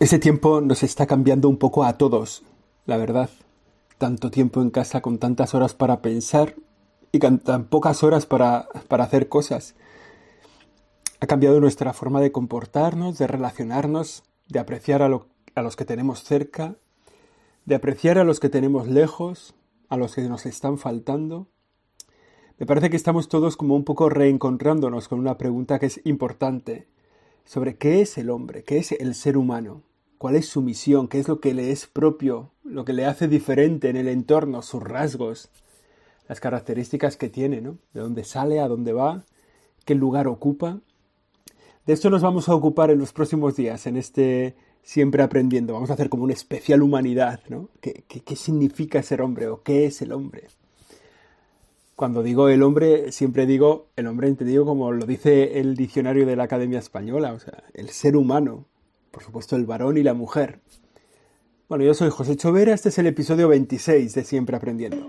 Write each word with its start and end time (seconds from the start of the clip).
Ese 0.00 0.18
tiempo 0.18 0.62
nos 0.62 0.82
está 0.82 1.06
cambiando 1.06 1.46
un 1.46 1.58
poco 1.58 1.84
a 1.84 1.98
todos, 1.98 2.42
la 2.86 2.96
verdad. 2.96 3.28
Tanto 3.98 4.30
tiempo 4.30 4.62
en 4.62 4.70
casa 4.70 5.02
con 5.02 5.18
tantas 5.18 5.54
horas 5.54 5.74
para 5.74 6.00
pensar 6.00 6.56
y 7.12 7.18
tan 7.18 7.64
pocas 7.66 8.02
horas 8.02 8.24
para, 8.24 8.66
para 8.88 9.04
hacer 9.04 9.28
cosas. 9.28 9.74
Ha 11.20 11.26
cambiado 11.26 11.60
nuestra 11.60 11.92
forma 11.92 12.22
de 12.22 12.32
comportarnos, 12.32 13.18
de 13.18 13.26
relacionarnos, 13.26 14.22
de 14.48 14.58
apreciar 14.58 15.02
a, 15.02 15.10
a 15.54 15.62
los 15.62 15.76
que 15.76 15.84
tenemos 15.84 16.24
cerca, 16.24 16.76
de 17.66 17.74
apreciar 17.74 18.16
a 18.16 18.24
los 18.24 18.40
que 18.40 18.48
tenemos 18.48 18.88
lejos, 18.88 19.52
a 19.90 19.98
los 19.98 20.14
que 20.14 20.22
nos 20.22 20.46
están 20.46 20.78
faltando. 20.78 21.46
Me 22.56 22.64
parece 22.64 22.88
que 22.88 22.96
estamos 22.96 23.28
todos 23.28 23.58
como 23.58 23.76
un 23.76 23.84
poco 23.84 24.08
reencontrándonos 24.08 25.08
con 25.08 25.18
una 25.18 25.36
pregunta 25.36 25.78
que 25.78 25.86
es 25.86 26.00
importante 26.04 26.88
sobre 27.44 27.76
qué 27.76 28.00
es 28.00 28.16
el 28.16 28.30
hombre, 28.30 28.64
qué 28.64 28.78
es 28.78 28.92
el 28.92 29.14
ser 29.14 29.36
humano 29.36 29.82
cuál 30.20 30.36
es 30.36 30.46
su 30.46 30.60
misión, 30.60 31.08
qué 31.08 31.18
es 31.18 31.28
lo 31.28 31.40
que 31.40 31.54
le 31.54 31.70
es 31.70 31.86
propio, 31.86 32.50
lo 32.62 32.84
que 32.84 32.92
le 32.92 33.06
hace 33.06 33.26
diferente 33.26 33.88
en 33.88 33.96
el 33.96 34.06
entorno, 34.06 34.60
sus 34.60 34.82
rasgos, 34.82 35.48
las 36.28 36.40
características 36.40 37.16
que 37.16 37.30
tiene, 37.30 37.62
¿no? 37.62 37.78
De 37.94 38.02
dónde 38.02 38.24
sale, 38.24 38.60
a 38.60 38.68
dónde 38.68 38.92
va, 38.92 39.24
qué 39.86 39.94
lugar 39.94 40.28
ocupa. 40.28 40.78
De 41.86 41.94
esto 41.94 42.10
nos 42.10 42.20
vamos 42.20 42.50
a 42.50 42.54
ocupar 42.54 42.90
en 42.90 42.98
los 42.98 43.14
próximos 43.14 43.56
días, 43.56 43.86
en 43.86 43.96
este 43.96 44.56
Siempre 44.82 45.22
Aprendiendo. 45.22 45.72
Vamos 45.72 45.88
a 45.88 45.94
hacer 45.94 46.10
como 46.10 46.24
una 46.24 46.34
especial 46.34 46.82
humanidad, 46.82 47.40
¿no? 47.48 47.70
¿Qué, 47.80 48.04
qué 48.06 48.36
significa 48.36 49.02
ser 49.02 49.22
hombre 49.22 49.48
o 49.48 49.62
qué 49.62 49.86
es 49.86 50.02
el 50.02 50.12
hombre? 50.12 50.48
Cuando 51.96 52.22
digo 52.22 52.50
el 52.50 52.62
hombre, 52.62 53.10
siempre 53.10 53.46
digo 53.46 53.86
el 53.96 54.06
hombre 54.06 54.28
entendido 54.28 54.66
como 54.66 54.92
lo 54.92 55.06
dice 55.06 55.60
el 55.60 55.76
diccionario 55.76 56.26
de 56.26 56.36
la 56.36 56.42
Academia 56.42 56.78
Española, 56.78 57.32
o 57.32 57.38
sea, 57.38 57.64
el 57.72 57.88
ser 57.88 58.18
humano, 58.18 58.66
por 59.10 59.22
supuesto 59.22 59.56
el 59.56 59.66
varón 59.66 59.98
y 59.98 60.02
la 60.02 60.14
mujer. 60.14 60.60
Bueno, 61.68 61.84
yo 61.84 61.94
soy 61.94 62.10
José 62.10 62.36
Chovera, 62.36 62.74
este 62.74 62.88
es 62.88 62.98
el 62.98 63.06
episodio 63.06 63.48
26 63.48 64.14
de 64.14 64.24
Siempre 64.24 64.56
Aprendiendo. 64.56 65.06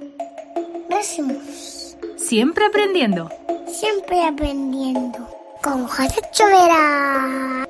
Siempre 2.32 2.66
aprendiendo. 2.66 3.30
Siempre 3.68 4.24
aprendiendo. 4.24 5.28
Con 5.62 5.86
José 5.86 6.22
Chovera. 6.32 7.68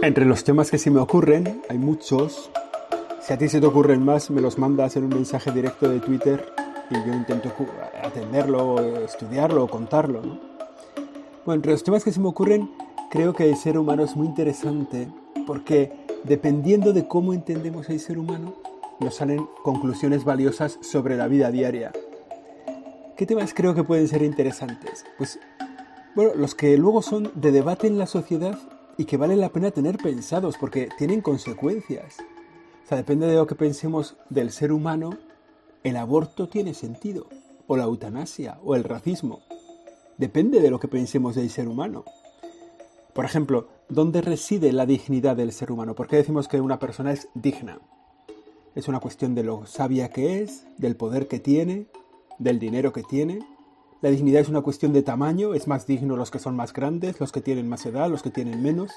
Entre 0.00 0.24
los 0.24 0.44
temas 0.44 0.70
que 0.70 0.78
se 0.78 0.90
me 0.90 1.00
ocurren, 1.00 1.62
hay 1.68 1.76
muchos. 1.76 2.50
Si 3.20 3.32
a 3.32 3.38
ti 3.38 3.48
se 3.48 3.60
te 3.60 3.66
ocurren 3.66 4.02
más, 4.02 4.30
me 4.30 4.40
los 4.40 4.56
mandas 4.56 4.96
en 4.96 5.04
un 5.04 5.10
mensaje 5.10 5.50
directo 5.50 5.88
de 5.88 6.00
Twitter 6.00 6.46
y 6.88 6.94
yo 6.94 7.12
intento 7.12 7.52
atenderlo, 8.02 8.78
estudiarlo 9.04 9.64
o 9.64 9.68
contarlo. 9.68 10.22
Bueno, 11.44 11.56
entre 11.56 11.72
los 11.72 11.84
temas 11.84 12.02
que 12.02 12.12
se 12.12 12.20
me 12.20 12.28
ocurren, 12.28 12.70
Creo 13.16 13.32
que 13.32 13.48
el 13.48 13.56
ser 13.56 13.78
humano 13.78 14.04
es 14.04 14.14
muy 14.14 14.26
interesante 14.26 15.08
porque 15.46 15.90
dependiendo 16.24 16.92
de 16.92 17.08
cómo 17.08 17.32
entendemos 17.32 17.88
el 17.88 17.98
ser 17.98 18.18
humano, 18.18 18.52
nos 19.00 19.14
salen 19.14 19.48
conclusiones 19.62 20.22
valiosas 20.24 20.78
sobre 20.82 21.16
la 21.16 21.26
vida 21.26 21.50
diaria. 21.50 21.92
¿Qué 23.16 23.24
temas 23.24 23.54
creo 23.54 23.74
que 23.74 23.84
pueden 23.84 24.06
ser 24.06 24.20
interesantes? 24.20 25.06
Pues, 25.16 25.40
bueno, 26.14 26.32
los 26.34 26.54
que 26.54 26.76
luego 26.76 27.00
son 27.00 27.32
de 27.34 27.52
debate 27.52 27.86
en 27.86 27.96
la 27.96 28.06
sociedad 28.06 28.58
y 28.98 29.06
que 29.06 29.16
valen 29.16 29.40
la 29.40 29.48
pena 29.48 29.70
tener 29.70 29.96
pensados 29.96 30.58
porque 30.58 30.90
tienen 30.98 31.22
consecuencias. 31.22 32.18
O 32.84 32.86
sea, 32.86 32.98
depende 32.98 33.26
de 33.28 33.36
lo 33.36 33.46
que 33.46 33.54
pensemos 33.54 34.16
del 34.28 34.50
ser 34.50 34.72
humano, 34.72 35.16
el 35.84 35.96
aborto 35.96 36.50
tiene 36.50 36.74
sentido, 36.74 37.28
o 37.66 37.78
la 37.78 37.84
eutanasia, 37.84 38.58
o 38.62 38.74
el 38.74 38.84
racismo. 38.84 39.40
Depende 40.18 40.60
de 40.60 40.70
lo 40.70 40.78
que 40.78 40.88
pensemos 40.88 41.34
del 41.34 41.48
ser 41.48 41.66
humano. 41.66 42.04
Por 43.16 43.24
ejemplo, 43.24 43.68
¿dónde 43.88 44.20
reside 44.20 44.74
la 44.74 44.84
dignidad 44.84 45.36
del 45.36 45.50
ser 45.50 45.72
humano? 45.72 45.94
¿Por 45.94 46.06
qué 46.06 46.16
decimos 46.16 46.48
que 46.48 46.60
una 46.60 46.78
persona 46.78 47.12
es 47.12 47.28
digna? 47.32 47.80
Es 48.74 48.88
una 48.88 49.00
cuestión 49.00 49.34
de 49.34 49.42
lo 49.42 49.64
sabia 49.64 50.10
que 50.10 50.42
es, 50.42 50.66
del 50.76 50.96
poder 50.96 51.26
que 51.26 51.38
tiene, 51.38 51.86
del 52.38 52.58
dinero 52.58 52.92
que 52.92 53.02
tiene. 53.02 53.38
La 54.02 54.10
dignidad 54.10 54.42
es 54.42 54.50
una 54.50 54.60
cuestión 54.60 54.92
de 54.92 55.02
tamaño, 55.02 55.54
es 55.54 55.66
más 55.66 55.86
digno 55.86 56.14
los 56.14 56.30
que 56.30 56.38
son 56.38 56.56
más 56.56 56.74
grandes, 56.74 57.18
los 57.18 57.32
que 57.32 57.40
tienen 57.40 57.70
más 57.70 57.86
edad, 57.86 58.10
los 58.10 58.22
que 58.22 58.28
tienen 58.28 58.62
menos. 58.62 58.92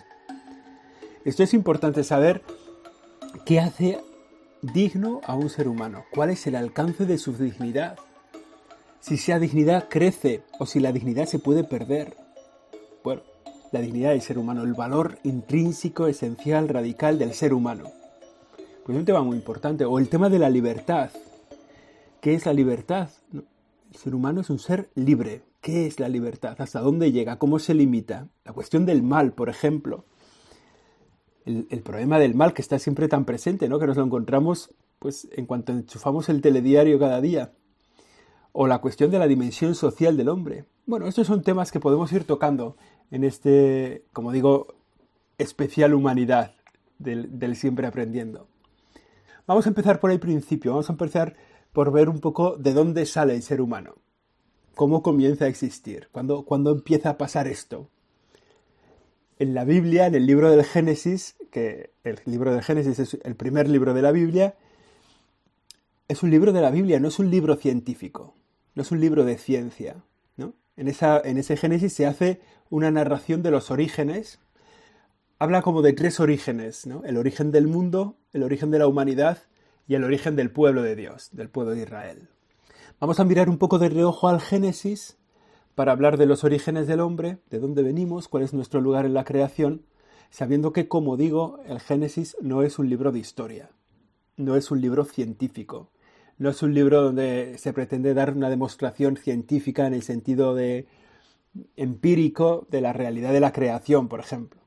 Esto 1.24 1.44
es 1.44 1.53
importante 1.53 2.03
saber 2.03 2.44
qué 3.46 3.62
hace 3.62 4.02
digno 4.62 5.22
a 5.24 5.34
un 5.34 5.50
ser 5.50 5.69
humano, 5.69 6.03
cuál 6.12 6.31
es 6.31 6.46
el 6.46 6.58
alcance 6.58 7.06
de 7.06 7.18
su 7.18 7.31
dignidad, 7.38 7.97
si 9.00 9.13
esa 9.13 9.40
dignidad 9.40 9.88
crece 9.88 10.44
o 10.59 10.66
si 10.66 10.81
la 10.81 10.91
dignidad 10.91 11.25
se 11.25 11.40
puede 11.40 11.63
perder. 11.63 12.18
Bueno, 13.02 13.22
la 13.72 13.81
dignidad 13.81 14.12
del 14.12 14.22
ser 14.22 14.38
humano, 14.38 14.63
el 14.63 14.74
valor 14.74 15.19
intrínseco, 15.24 16.07
esencial, 16.07 16.69
radical 16.69 17.19
del 17.19 17.34
ser 17.34 17.53
humano. 17.53 17.91
Pues 18.90 18.96
es 18.96 19.02
un 19.02 19.06
tema 19.06 19.22
muy 19.22 19.38
importante. 19.38 19.85
O 19.85 20.00
el 20.00 20.09
tema 20.09 20.30
de 20.30 20.40
la 20.40 20.50
libertad. 20.50 21.12
¿Qué 22.22 22.34
es 22.34 22.46
la 22.46 22.53
libertad? 22.53 23.09
El 23.34 23.96
ser 23.96 24.16
humano 24.16 24.41
es 24.41 24.50
un 24.50 24.59
ser 24.59 24.90
libre. 24.96 25.44
¿Qué 25.62 25.85
es 25.85 26.00
la 26.00 26.09
libertad? 26.09 26.56
¿Hasta 26.59 26.79
dónde 26.79 27.12
llega? 27.12 27.38
¿Cómo 27.38 27.59
se 27.59 27.74
limita? 27.74 28.28
La 28.46 28.53
cuestión 28.53 28.85
del 28.85 29.03
mal, 29.03 29.34
por 29.34 29.50
ejemplo. 29.50 30.06
El, 31.46 31.68
el, 31.69 31.81
problema 31.81 32.19
del 32.19 32.35
mal 32.35 32.53
que 32.53 32.62
está 32.62 32.79
siempre 32.79 33.08
tan 33.08 33.25
presente, 33.25 33.69
¿no? 33.69 33.79
Que 33.79 33.88
nos 33.88 33.97
lo 33.97 34.03
encontramos 34.03 34.74
pues 35.00 35.28
en 35.31 35.46
cuanto 35.46 35.72
enchufamos 35.72 36.28
el 36.29 36.41
telediario 36.41 37.00
cada 37.00 37.22
día. 37.22 37.53
O 38.52 38.68
la 38.68 38.79
cuestión 38.79 39.12
de 39.12 39.19
la 39.19 39.28
dimensión 39.28 39.75
social 39.75 40.18
del 40.18 40.29
hombre. 40.29 40.66
Bueno, 40.85 41.08
estos 41.08 41.28
son 41.28 41.44
temas 41.44 41.72
que 41.72 41.79
podemos 41.79 42.12
ir 42.12 42.24
tocando 42.24 42.75
en 43.12 43.24
este, 43.24 44.03
como 44.14 44.31
digo, 44.31 44.75
especial 45.38 45.94
humanidad 45.94 46.53
del, 47.00 47.56
siempre 47.56 47.88
aprendiendo. 47.88 48.47
Vamos 49.47 49.66
a 49.66 49.70
empezar 49.70 50.00
por 50.00 50.12
el 50.12 50.20
principio, 50.20 50.72
vamos 50.72 50.90
a 50.90 50.94
empezar 50.94 51.36
por 51.72 51.92
ver 51.92 52.09
un 52.09 52.20
poco 52.20 52.56
de 52.58 52.74
dónde 52.74 53.06
sale 53.06 53.34
el 53.36 53.42
ser 53.42 53.62
humano, 53.62 53.96
cómo 54.75 55.02
comienza 55.02 55.46
a 55.46 55.47
existir, 55.47 56.09
cuándo, 56.12 56.44
cuándo 56.44 56.72
empieza 56.72 57.12
a 57.12 57.18
pasar 57.18 57.47
esto. 57.47 57.90
En 59.40 59.53
la 59.53 59.64
Biblia, 59.64 60.06
en 60.06 60.16
el 60.16 60.26
libro 60.26 60.52
del 60.52 60.66
Génesis, 60.66 61.36
que 61.52 61.91
el 62.03 62.20
libro 62.26 62.53
del 62.53 62.62
Génesis 62.62 63.00
es 63.00 63.18
el 63.24 63.36
primer 63.36 63.70
libro 63.70 63.94
de 63.94 64.02
la 64.02 64.12
Biblia, 64.12 64.56
es 66.09 66.24
un 66.24 66.31
libro 66.31 66.52
de 66.52 66.62
la 66.62 66.72
Biblia, 66.72 67.00
no 67.00 67.08
es 67.08 67.20
un 67.20 67.31
libro 67.31 67.56
científico, 67.56 68.34
no 68.76 68.81
es 68.81 68.91
un 68.91 69.00
libro 69.00 69.24
de 69.24 69.38
ciencia. 69.38 70.03
En 70.79 71.38
ese 71.38 71.57
Génesis 71.57 71.94
se 71.94 72.06
hace 72.06 72.41
una 72.69 72.90
narración 72.90 73.44
de 73.44 73.51
los 73.51 73.69
orígenes. 73.69 74.40
Habla 75.38 75.62
como 75.62 75.81
de 75.81 75.94
tres 75.94 76.19
orígenes, 76.19 76.88
¿no? 76.88 77.03
El 77.03 77.17
origen 77.17 77.51
del 77.51 77.67
mundo, 77.67 78.16
el 78.31 78.44
origen 78.44 78.72
de 78.72 78.79
la 78.79 78.88
humanidad 78.88 79.40
y 79.88 79.95
el 79.95 80.03
origen 80.03 80.35
del 80.35 80.51
pueblo 80.51 80.81
de 80.81 80.95
Dios, 80.95 81.29
del 81.34 81.50
pueblo 81.50 81.73
de 81.73 81.81
Israel. 81.81 82.29
Vamos 83.00 83.19
a 83.19 83.25
mirar 83.25 83.50
un 83.50 83.57
poco 83.57 83.78
de 83.79 83.90
reojo 83.90 84.29
al 84.29 84.40
Génesis 84.40 85.17
para 85.75 85.91
hablar 85.91 86.17
de 86.17 86.25
los 86.25 86.44
orígenes 86.44 86.88
del 86.88 87.00
hombre, 87.00 87.40
de 87.50 87.59
dónde 87.59 87.84
venimos, 87.84 88.28
cuál 88.28 88.44
es 88.44 88.53
nuestro 88.53 88.81
lugar 88.81 89.06
en 89.06 89.13
la 89.13 89.23
creación, 89.23 89.85
sabiendo 90.29 90.73
que, 90.73 90.88
como 90.88 91.17
digo, 91.17 91.59
el 91.66 91.79
Génesis 91.79 92.38
no 92.41 92.61
es 92.61 92.79
un 92.79 92.90
libro 92.90 93.11
de 93.11 93.19
historia, 93.19 93.69
no 94.38 94.56
es 94.56 94.72
un 94.72 94.81
libro 94.81 95.06
científico, 95.06 95.90
no 96.39 96.50
es 96.50 96.63
un 96.63 96.73
libro 96.73 97.03
donde 97.03 97.57
se 97.57 97.73
pretende 97.73 98.13
dar 98.13 98.33
una 98.33 98.50
demostración 98.50 99.17
científica 99.17 99.85
en 99.85 99.94
el 99.94 100.01
sentido 100.01 100.55
de 100.55 100.88
empírico 101.75 102.66
de 102.72 102.79
la 102.79 102.94
realidad 102.94 103.33
de 103.33 103.41
la 103.41 103.51
creación, 103.51 104.07
por 104.07 104.22
ejemplo. 104.22 104.61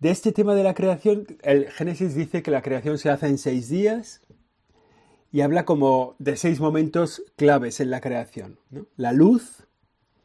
De 0.00 0.10
este 0.10 0.32
tema 0.32 0.54
de 0.54 0.62
la 0.62 0.74
creación, 0.74 1.26
el 1.42 1.70
Génesis 1.70 2.14
dice 2.14 2.42
que 2.42 2.50
la 2.50 2.62
creación 2.62 2.96
se 2.96 3.10
hace 3.10 3.26
en 3.26 3.36
seis 3.36 3.68
días 3.68 4.22
y 5.30 5.42
habla 5.42 5.66
como 5.66 6.16
de 6.18 6.36
seis 6.36 6.60
momentos 6.60 7.22
claves 7.36 7.80
en 7.80 7.90
la 7.90 8.00
creación. 8.00 8.58
La 8.96 9.12
luz, 9.12 9.66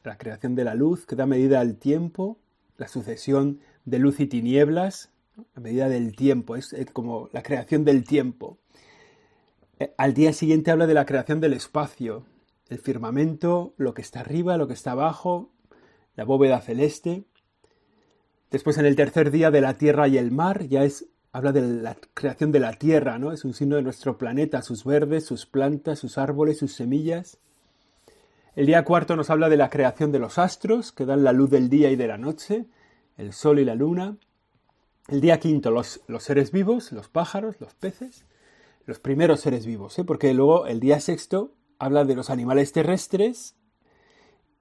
la 0.06 0.18
creación 0.18 0.56
de 0.56 0.64
la 0.64 0.76
luz, 0.76 1.06
que 1.06 1.18
da 1.18 1.26
medida 1.26 1.60
al 1.60 1.76
tiempo, 1.76 2.38
la 2.78 2.88
sucesión 2.88 3.60
de 3.84 4.00
luz 4.00 4.22
y 4.22 4.28
tinieblas, 4.28 5.10
la 5.56 5.62
medida 5.62 5.90
del 5.90 6.16
tiempo, 6.16 6.56
es 6.56 6.74
como 6.94 7.30
la 7.34 7.44
creación 7.44 7.84
del 7.84 8.06
tiempo. 8.06 8.60
Eh, 9.84 9.94
al 9.98 10.14
día 10.14 10.32
siguiente 10.32 10.72
habla 10.72 10.88
de 10.88 10.94
la 10.94 11.06
creación 11.06 11.42
del 11.42 11.52
espacio, 11.52 12.24
el 12.70 12.80
firmamento, 12.80 13.74
lo 13.76 13.94
que 13.94 14.02
está 14.02 14.22
arriba, 14.22 14.56
lo 14.56 14.66
que 14.66 14.74
está 14.74 14.92
abajo, 14.92 15.52
la 16.16 16.24
bóveda 16.24 16.62
celeste. 16.62 17.26
Después 18.50 18.78
en 18.78 18.86
el 18.86 18.96
tercer 18.96 19.30
día 19.30 19.52
de 19.52 19.60
la 19.60 19.74
tierra 19.74 20.08
y 20.08 20.18
el 20.18 20.32
mar, 20.32 20.68
ya 20.68 20.86
es 20.86 21.08
habla 21.34 21.52
de 21.52 21.62
la 21.62 21.98
creación 22.14 22.54
de 22.54 22.62
la 22.62 22.74
tierra, 22.74 23.20
¿no? 23.20 23.34
Es 23.34 23.44
un 23.44 23.54
signo 23.54 23.76
de 23.76 23.82
nuestro 23.82 24.18
planeta, 24.18 24.62
sus 24.62 24.86
verdes, 24.86 25.26
sus 25.26 25.46
plantas, 25.46 26.00
sus 26.00 26.18
árboles, 26.18 26.60
sus 26.60 26.74
semillas. 26.74 27.40
El 28.56 28.68
día 28.68 28.86
cuarto 28.86 29.18
nos 29.18 29.32
habla 29.32 29.50
de 29.50 29.58
la 29.58 29.70
creación 29.70 30.14
de 30.14 30.20
los 30.20 30.38
astros, 30.38 30.94
que 30.94 31.06
dan 31.06 31.26
la 31.26 31.34
luz 31.34 31.50
del 31.50 31.70
día 31.70 31.92
y 31.92 31.98
de 31.98 32.08
la 32.08 32.18
noche, 32.18 32.68
el 33.18 33.34
sol 33.34 33.60
y 33.60 33.66
la 33.66 33.76
luna. 33.76 34.16
El 35.10 35.20
día 35.20 35.42
quinto, 35.42 35.72
los, 35.72 36.00
los 36.08 36.24
seres 36.24 36.54
vivos, 36.54 36.94
los 36.94 37.10
pájaros, 37.10 37.60
los 37.60 37.74
peces, 37.74 38.26
los 38.86 39.00
primeros 39.00 39.42
seres 39.42 39.66
vivos, 39.66 39.98
¿eh? 40.00 40.04
porque 40.04 40.34
luego 40.34 40.68
el 40.68 40.80
día 40.80 41.00
sexto 41.00 41.54
habla 41.80 42.06
de 42.06 42.16
los 42.16 42.30
animales 42.30 42.72
terrestres 42.72 43.56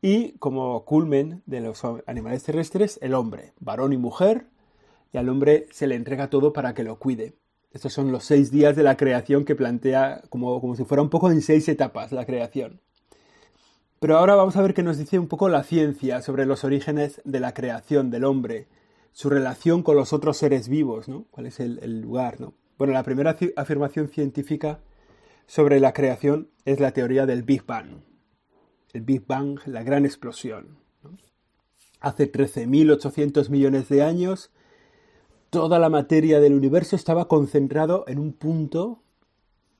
y 0.01 0.33
como 0.39 0.85
culmen 0.85 1.43
de 1.47 1.61
los 1.61 1.83
animales 2.07 2.43
terrestres, 2.43 2.99
el 3.03 3.15
hombre, 3.15 3.53
varón 3.61 3.93
y 3.93 3.97
mujer, 3.97 4.47
y 5.13 5.19
al 5.19 5.29
hombre 5.29 5.67
se 5.71 5.87
le 5.87 5.95
entrega 5.95 6.31
todo 6.31 6.53
para 6.53 6.75
que 6.75 6.83
lo 6.83 6.99
cuide. 6.99 7.35
Estos 7.71 7.93
son 7.93 8.13
los 8.13 8.25
seis 8.25 8.51
días 8.51 8.77
de 8.77 8.83
la 8.83 8.97
creación 8.97 9.45
que 9.45 9.55
plantea 9.55 10.23
como, 10.29 10.61
como 10.61 10.77
si 10.77 10.85
fuera 10.85 11.03
un 11.03 11.11
poco 11.11 11.31
en 11.31 11.41
seis 11.41 11.69
etapas 11.69 12.13
la 12.13 12.27
creación. 12.27 12.81
Pero 14.03 14.19
ahora 14.19 14.35
vamos 14.35 14.57
a 14.57 14.63
ver 14.63 14.75
qué 14.75 14.83
nos 14.83 14.99
dice 14.99 15.19
un 15.19 15.29
poco 15.29 15.49
la 15.49 15.63
ciencia 15.63 16.23
sobre 16.23 16.45
los 16.45 16.65
orígenes 16.65 17.23
de 17.25 17.39
la 17.39 17.55
creación 17.55 18.11
del 18.11 18.25
hombre, 18.25 18.67
su 19.13 19.31
relación 19.31 19.85
con 19.85 19.95
los 19.95 20.13
otros 20.13 20.37
seres 20.37 20.69
vivos, 20.69 21.09
¿no? 21.09 21.27
¿Cuál 21.31 21.47
es 21.47 21.61
el, 21.61 22.01
lugar, 22.01 22.41
¿no? 22.41 22.53
Bueno, 22.83 22.95
la 22.95 23.05
primera 23.05 23.37
afirmación 23.55 24.09
científica 24.09 24.81
sobre 25.47 25.79
la 25.79 25.93
creación 25.93 26.49
es 26.65 26.81
la 26.81 26.91
teoría 26.91 27.27
del 27.27 27.45
Big 27.45 27.65
Bang. 27.65 28.03
El 28.93 29.03
Big 29.03 29.25
Bang, 29.25 29.61
la 29.67 29.85
gran 29.85 30.05
explosión. 30.05 30.79
Hace 32.01 32.33
13.800 32.33 33.51
millones 33.51 33.89
de 33.89 34.03
años, 34.03 34.51
toda 35.51 35.79
la 35.79 35.91
materia 35.91 36.41
del 36.41 36.55
universo 36.55 36.97
estaba 36.97 37.29
concentrado 37.29 38.03
en 38.09 38.19
un 38.19 38.33
punto 38.33 39.05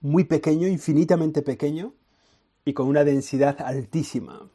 muy 0.01 0.23
pequeño, 0.23 0.69
infinitamente 0.69 1.43
pequeño, 1.43 1.95
y 2.65 2.73
con 2.73 2.87
una 2.87 3.03
densidad 3.03 3.61
altísima. 3.63 4.49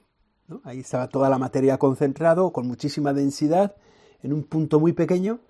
Ahí 0.64 0.80
estaba 0.80 1.10
toda 1.10 1.30
la 1.30 1.38
materia 1.38 1.78
concentrado, 1.78 2.54
con 2.54 2.66
muchísima 2.66 3.12
densidad, 3.12 3.76
en 4.24 4.32
un 4.32 4.44
punto 4.46 4.80
muy 4.80 4.94
pequeño, 4.94 5.42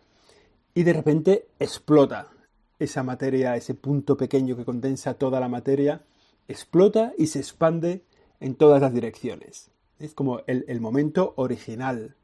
y 0.74 0.82
de 0.82 0.94
repente 0.94 1.48
explota 1.60 2.32
esa 2.80 3.04
materia, 3.04 3.56
ese 3.56 3.74
punto 3.74 4.18
pequeño 4.18 4.56
que 4.56 4.66
condensa 4.66 5.16
toda 5.16 5.40
la 5.40 5.50
materia, 5.50 6.04
explota 6.48 7.14
y 7.18 7.28
se 7.28 7.40
expande 7.40 8.04
en 8.40 8.56
todas 8.56 8.82
las 8.82 8.94
direcciones. 8.94 9.72
Es 10.00 10.14
como 10.14 10.42
el, 10.46 10.80
momento 10.80 11.34
original. 11.38 12.16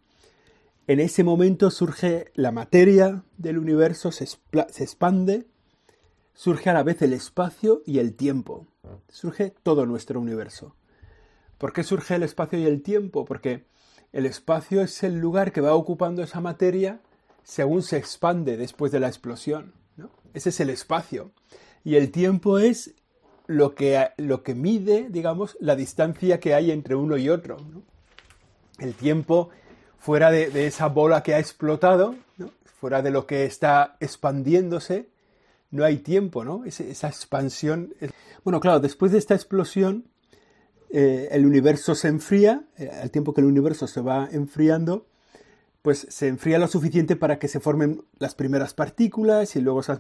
En 0.86 1.00
ese 1.00 1.24
momento 1.24 1.72
surge 1.72 2.32
la 2.36 2.52
materia 2.52 3.24
del 3.38 3.58
universo, 3.58 4.12
se, 4.12 4.26
expande, 4.26 5.48
surge 6.34 6.70
a 6.70 6.74
la 6.74 6.84
vez 6.84 7.02
el 7.02 7.14
espacio 7.14 7.82
y 7.86 8.00
el 8.00 8.14
tiempo. 8.14 8.68
Surge 9.10 9.54
todo 9.64 9.86
nuestro 9.86 10.20
universo. 10.20 10.76
¿Por 11.58 11.74
qué 11.74 11.84
surge 11.84 12.16
el 12.16 12.24
espacio 12.24 12.60
y 12.60 12.66
el 12.66 12.82
tiempo? 12.82 13.26
Porque 13.26 13.66
el 14.12 14.26
espacio 14.26 14.82
es 14.82 15.02
el 15.04 15.18
lugar 15.20 15.52
que 15.52 15.62
va 15.62 15.74
ocupando 15.74 16.22
esa 16.22 16.42
materia 16.42 17.00
según 17.44 17.82
se 17.82 17.98
expande 17.98 18.58
después 18.58 18.92
de 18.92 19.00
la 19.00 19.08
explosión. 19.08 19.74
Ese 20.34 20.50
es 20.50 20.60
el 20.60 20.70
espacio. 20.70 21.32
Y 21.84 21.96
el 21.96 22.12
tiempo 22.12 22.60
es 22.60 22.94
lo 23.48 23.76
que, 23.76 24.10
lo 24.18 24.44
que 24.44 24.56
mide, 24.56 25.08
digamos, 25.10 25.58
la 25.60 25.76
distancia 25.76 26.40
que 26.40 26.54
hay 26.54 26.72
entre 26.72 26.96
uno 26.96 27.18
y 27.18 27.30
otro. 27.30 27.58
El 28.80 28.94
tiempo 28.94 29.50
fuera 29.98 30.32
de, 30.32 30.68
esa 30.68 30.88
bola 30.88 31.24
que 31.24 31.34
ha 31.34 31.40
explotado, 31.40 32.16
fuera 32.80 33.02
de 33.02 33.12
lo 33.12 33.26
que 33.26 33.46
está 33.46 33.96
expandiéndose, 34.00 35.10
no 35.72 35.84
hay 35.84 35.98
tiempo, 35.98 36.44
¿no? 36.44 36.66
esa 36.66 37.08
expansión. 37.08 37.94
Bueno, 38.44 38.60
claro, 38.60 38.80
después 38.80 39.12
de 39.12 39.18
esta 39.18 39.34
explosión, 39.34 40.06
eh, 40.90 41.30
el 41.32 41.46
universo 41.46 41.96
se 41.96 42.08
enfría, 42.08 42.66
eh, 42.78 42.90
al 42.90 43.10
tiempo 43.10 43.34
que 43.34 43.42
el 43.42 43.48
universo 43.48 43.88
se 43.88 44.02
va 44.02 44.30
enfriando, 44.32 45.08
pues 45.84 46.08
se 46.10 46.30
enfría 46.30 46.60
lo 46.60 46.68
suficiente 46.68 47.18
para 47.18 47.38
que 47.38 47.50
se 47.50 47.60
formen 47.60 48.06
las 48.18 48.36
primeras 48.36 48.74
partículas 48.74 49.58
y 49.58 49.62
luego 49.62 49.82
esas, 49.82 50.00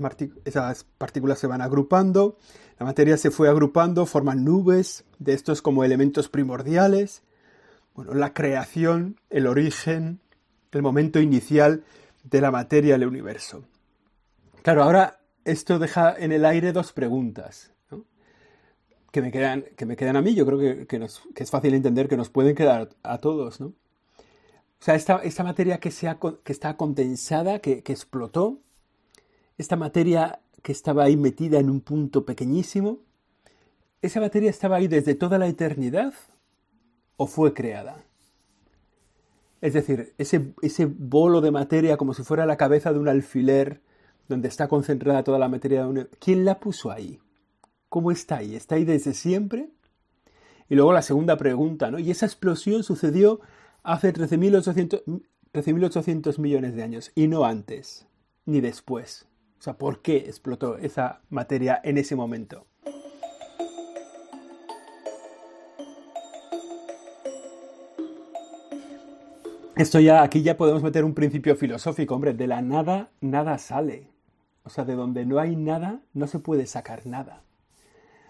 partículas 0.98 1.38
se 1.38 1.46
van 1.46 1.62
agrupando, 1.62 2.38
la 2.80 2.86
materia 2.86 3.18
se 3.18 3.32
fue 3.32 3.50
agrupando, 3.50 4.06
forman 4.06 4.46
nubes 4.46 5.04
de 5.20 5.34
estos 5.34 5.62
como 5.62 5.84
elementos 5.84 6.30
primordiales. 6.30 7.22
Bueno, 7.96 8.14
la 8.14 8.34
creación, 8.34 9.20
el 9.30 9.46
origen, 9.46 10.22
el 10.72 10.82
momento 10.82 11.20
inicial 11.20 11.84
de 12.24 12.40
la 12.40 12.50
materia 12.50 12.98
del 12.98 13.10
universo. 13.10 13.66
Claro, 14.62 14.84
ahora 14.84 15.20
esto 15.44 15.80
deja 15.80 16.16
en 16.18 16.32
el 16.32 16.46
aire 16.46 16.72
dos 16.72 16.94
preguntas 16.94 17.74
que, 19.12 19.22
me 19.22 19.32
quedan, 19.32 19.66
que 19.76 19.86
me 19.86 19.98
quedan 19.98 20.16
a 20.16 20.22
mí. 20.22 20.34
Yo 20.34 20.46
creo 20.46 20.58
que, 20.58 20.88
que, 20.88 21.06
es 21.44 21.52
fácil 21.52 21.74
entender 21.74 22.08
que 22.08 22.16
nos 22.16 22.30
pueden 22.30 22.56
quedar 22.56 22.90
a 23.04 23.18
todos, 23.18 23.60
¿no? 23.60 23.74
O 24.84 24.86
sea, 24.86 24.96
esta, 24.96 25.16
esta 25.24 25.46
materia 25.46 25.80
que, 25.80 25.94
que 26.44 26.52
está 26.52 26.76
condensada, 26.76 27.60
que, 27.60 27.82
explotó, 27.88 28.60
esta 29.58 29.78
materia 29.78 30.42
que 30.62 30.74
estaba 30.74 31.06
ahí 31.06 31.16
metida 31.16 31.58
en 31.58 31.70
un 31.70 31.80
punto 31.80 32.26
pequeñísimo, 32.26 33.00
¿esa 34.02 34.20
materia 34.20 34.50
estaba 34.50 34.76
ahí 34.76 34.90
desde 34.90 35.16
toda 35.16 35.38
la 35.38 35.48
eternidad 35.48 36.14
o 37.16 37.28
fue 37.28 37.54
creada? 37.54 38.04
Es 39.62 39.72
decir, 39.72 40.14
ese, 40.18 40.54
ese 40.62 40.86
bolo 40.86 41.40
de 41.40 41.52
materia 41.52 41.96
como 41.96 42.14
si 42.14 42.24
fuera 42.24 42.46
la 42.46 42.58
cabeza 42.58 42.92
de 42.92 43.00
un 43.00 43.08
alfiler 43.08 43.80
donde 44.28 44.50
está 44.50 44.68
concentrada 44.68 45.24
toda 45.24 45.40
la 45.40 45.48
materia, 45.48 45.84
de 45.84 45.88
un... 45.88 46.10
¿quién 46.20 46.44
la 46.44 46.60
puso 46.60 46.92
ahí? 46.92 47.22
¿Cómo 47.88 48.12
está 48.12 48.36
ahí? 48.40 48.58
¿Está 48.58 48.76
ahí 48.76 48.84
desde 48.84 49.14
siempre? 49.14 49.70
Y 50.68 50.76
luego 50.76 50.92
la 50.92 51.04
segunda 51.04 51.38
pregunta, 51.38 51.90
¿no? 51.90 52.00
Y 52.00 52.12
esa 52.12 52.26
explosión 52.26 52.84
sucedió 52.84 53.40
hace 53.84 54.14
13.800 54.14 56.40
millones 56.40 56.76
de 56.76 56.84
años 56.84 57.12
y 57.16 57.28
no 57.28 57.46
antes 57.46 58.08
ni 58.46 58.62
después. 58.62 59.28
O 59.60 59.64
sea, 59.64 59.78
¿por 59.78 60.02
qué 60.02 60.18
explotó 60.18 60.78
esa 60.78 61.22
materia 61.30 61.80
en 61.84 61.98
ese 61.98 62.16
momento? 62.16 62.66
Esto 69.76 70.00
ya, 70.00 70.22
aquí 70.22 70.44
ya 70.44 70.56
podemos 70.56 70.84
meter 70.84 71.04
un 71.04 71.16
principio 71.16 71.56
filosófico, 71.56 72.14
hombre, 72.14 72.34
de 72.34 72.48
la 72.48 72.62
nada 72.62 73.10
nada 73.22 73.58
sale. 73.58 74.08
O 74.64 74.70
sea, 74.70 74.86
de 74.86 74.96
donde 74.96 75.26
no 75.26 75.40
hay 75.40 75.56
nada, 75.56 76.02
no 76.14 76.28
se 76.28 76.40
puede 76.40 76.68
sacar 76.68 77.06
nada. 77.06 77.42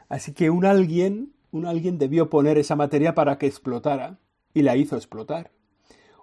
Así 0.10 0.34
que 0.34 0.50
un 0.50 0.66
alguien, 0.66 1.34
un 1.52 1.66
alguien 1.66 1.98
debió 1.98 2.30
poner 2.30 2.58
esa 2.58 2.76
materia 2.76 3.14
para 3.14 3.38
que 3.38 3.48
explotara 3.48 4.18
y 4.54 4.62
la 4.62 4.76
hizo 4.76 4.96
explotar. 4.96 5.52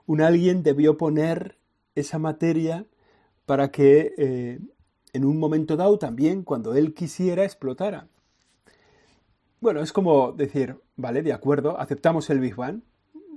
Un 0.06 0.20
alguien 0.20 0.62
debió 0.62 0.96
poner 0.96 1.58
esa 1.94 2.18
materia 2.18 2.86
para 3.46 3.70
que 3.70 4.14
eh, 4.16 4.60
en 5.12 5.24
un 5.24 5.38
momento 5.38 5.76
dado 5.76 5.98
también, 5.98 6.42
cuando 6.42 6.74
él 6.74 6.94
quisiera, 6.94 7.44
explotara. 7.44 8.08
Bueno, 9.60 9.82
es 9.82 9.92
como 9.92 10.32
decir, 10.32 10.76
vale, 10.96 11.22
de 11.22 11.32
acuerdo, 11.32 11.78
aceptamos 11.78 12.30
el 12.30 12.40
Big 12.40 12.54
Bang, 12.54 12.82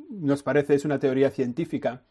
nos 0.09 0.43
parece 0.43 0.75
es 0.75 0.85
una 0.85 0.99
teoría 0.99 1.31
científica, 1.31 2.03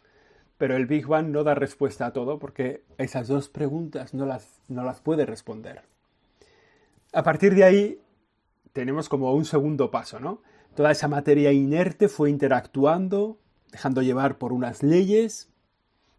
pero 0.58 0.76
el 0.76 0.86
Big 0.86 1.06
Bang 1.06 1.28
no 1.28 1.44
da 1.44 1.54
respuesta 1.54 2.06
a 2.06 2.12
todo 2.12 2.38
porque 2.38 2.84
esas 2.98 3.28
dos 3.28 3.48
preguntas 3.48 4.14
no 4.14 4.26
las, 4.26 4.60
no 4.68 4.84
las 4.84 5.00
puede 5.00 5.24
responder. 5.24 5.82
A 7.12 7.22
partir 7.22 7.54
de 7.54 7.64
ahí 7.64 8.00
tenemos 8.72 9.08
como 9.08 9.32
un 9.32 9.44
segundo 9.44 9.90
paso, 9.90 10.20
¿no? 10.20 10.42
Toda 10.74 10.90
esa 10.90 11.06
materia 11.06 11.52
inerte 11.52 12.08
fue 12.08 12.30
interactuando, 12.30 13.38
dejando 13.70 14.00
llevar 14.00 14.38
por 14.38 14.54
unas 14.54 14.82
leyes. 14.82 15.50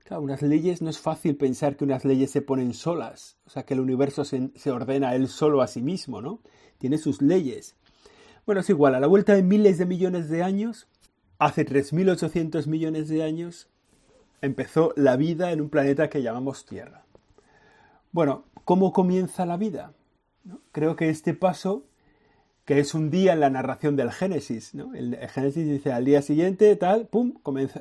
Claro, 0.03 0.21
unas 0.21 0.43
leyes 0.43 0.81
no 0.81 0.91
es 0.91 0.99
fácil 0.99 1.35
pensar 1.37 1.75
que 1.75 1.83
unas 1.83 2.05
leyes 2.05 2.29
se 2.29 2.43
ponen 2.43 2.73
solas, 2.73 3.37
o 3.47 3.49
sea, 3.49 3.63
que 3.63 3.73
el 3.73 3.79
universo 3.79 4.25
se, 4.25 4.51
ordena 4.69 5.15
él 5.15 5.27
solo 5.27 5.61
a 5.61 5.67
sí 5.67 5.81
mismo, 5.81 6.21
¿no? 6.21 6.41
Tiene 6.77 6.99
sus 6.99 7.21
leyes. 7.21 7.75
Bueno, 8.45 8.61
es 8.61 8.69
igual, 8.69 8.93
a 8.93 8.99
la 8.99 9.07
vuelta 9.07 9.33
de 9.33 9.41
miles 9.41 9.77
de 9.77 9.85
millones 9.85 10.29
de 10.29 10.43
años, 10.43 10.87
hace 11.39 11.65
3.800 11.65 12.67
millones 12.67 13.07
de 13.07 13.23
años, 13.23 13.69
empezó 14.41 14.93
la 14.97 15.15
vida 15.15 15.51
en 15.51 15.61
un 15.61 15.69
planeta 15.69 16.09
que 16.09 16.21
llamamos 16.21 16.65
Tierra. 16.65 17.05
Bueno, 18.11 18.45
¿cómo 18.65 18.93
comienza 18.93 19.45
la 19.45 19.57
vida? 19.57 19.93
Creo 20.71 20.95
que 20.95 21.09
este 21.09 21.33
paso 21.33 21.85
que 22.65 22.79
es 22.79 22.93
un 22.93 23.09
día 23.09 23.33
en 23.33 23.39
la 23.39 23.49
narración 23.49 23.95
del 23.95 24.11
Génesis. 24.11 24.73
¿no? 24.73 24.93
El, 24.93 25.17
Génesis 25.27 25.67
dice 25.67 25.91
al 25.91 26.05
día 26.05 26.21
siguiente, 26.21 26.75
tal, 26.75 27.07
pum, 27.07 27.33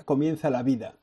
comienza, 0.05 0.51
la 0.51 0.63
vida. 0.63 0.95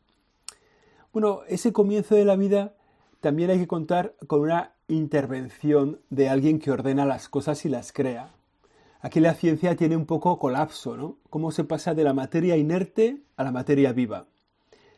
Bueno, 1.14 1.42
ese 1.48 1.72
comienzo 1.72 2.16
de 2.16 2.26
la 2.26 2.36
vida 2.36 2.74
también 3.22 3.50
hay 3.50 3.60
que 3.60 3.68
contar 3.68 4.16
con 4.28 4.42
una 4.42 4.74
intervención 4.88 6.00
de 6.10 6.30
alguien 6.30 6.60
que 6.60 6.72
ordena 6.72 7.06
las 7.06 7.30
cosas 7.30 7.66
y 7.66 7.70
las 7.70 7.92
crea. 7.92 8.32
Aquí 9.02 9.22
la 9.22 9.34
ciencia 9.34 9.76
tiene 9.76 9.96
un 9.96 10.06
poco 10.06 10.38
colapso, 10.40 10.98
¿no? 10.98 11.18
Cómo 11.30 11.52
se 11.52 11.64
pasa 11.64 11.94
de 11.94 12.04
la 12.04 12.14
materia 12.14 12.58
inerte 12.58 13.22
a 13.38 13.44
la 13.46 13.52
materia 13.52 13.94
viva. 13.94 14.26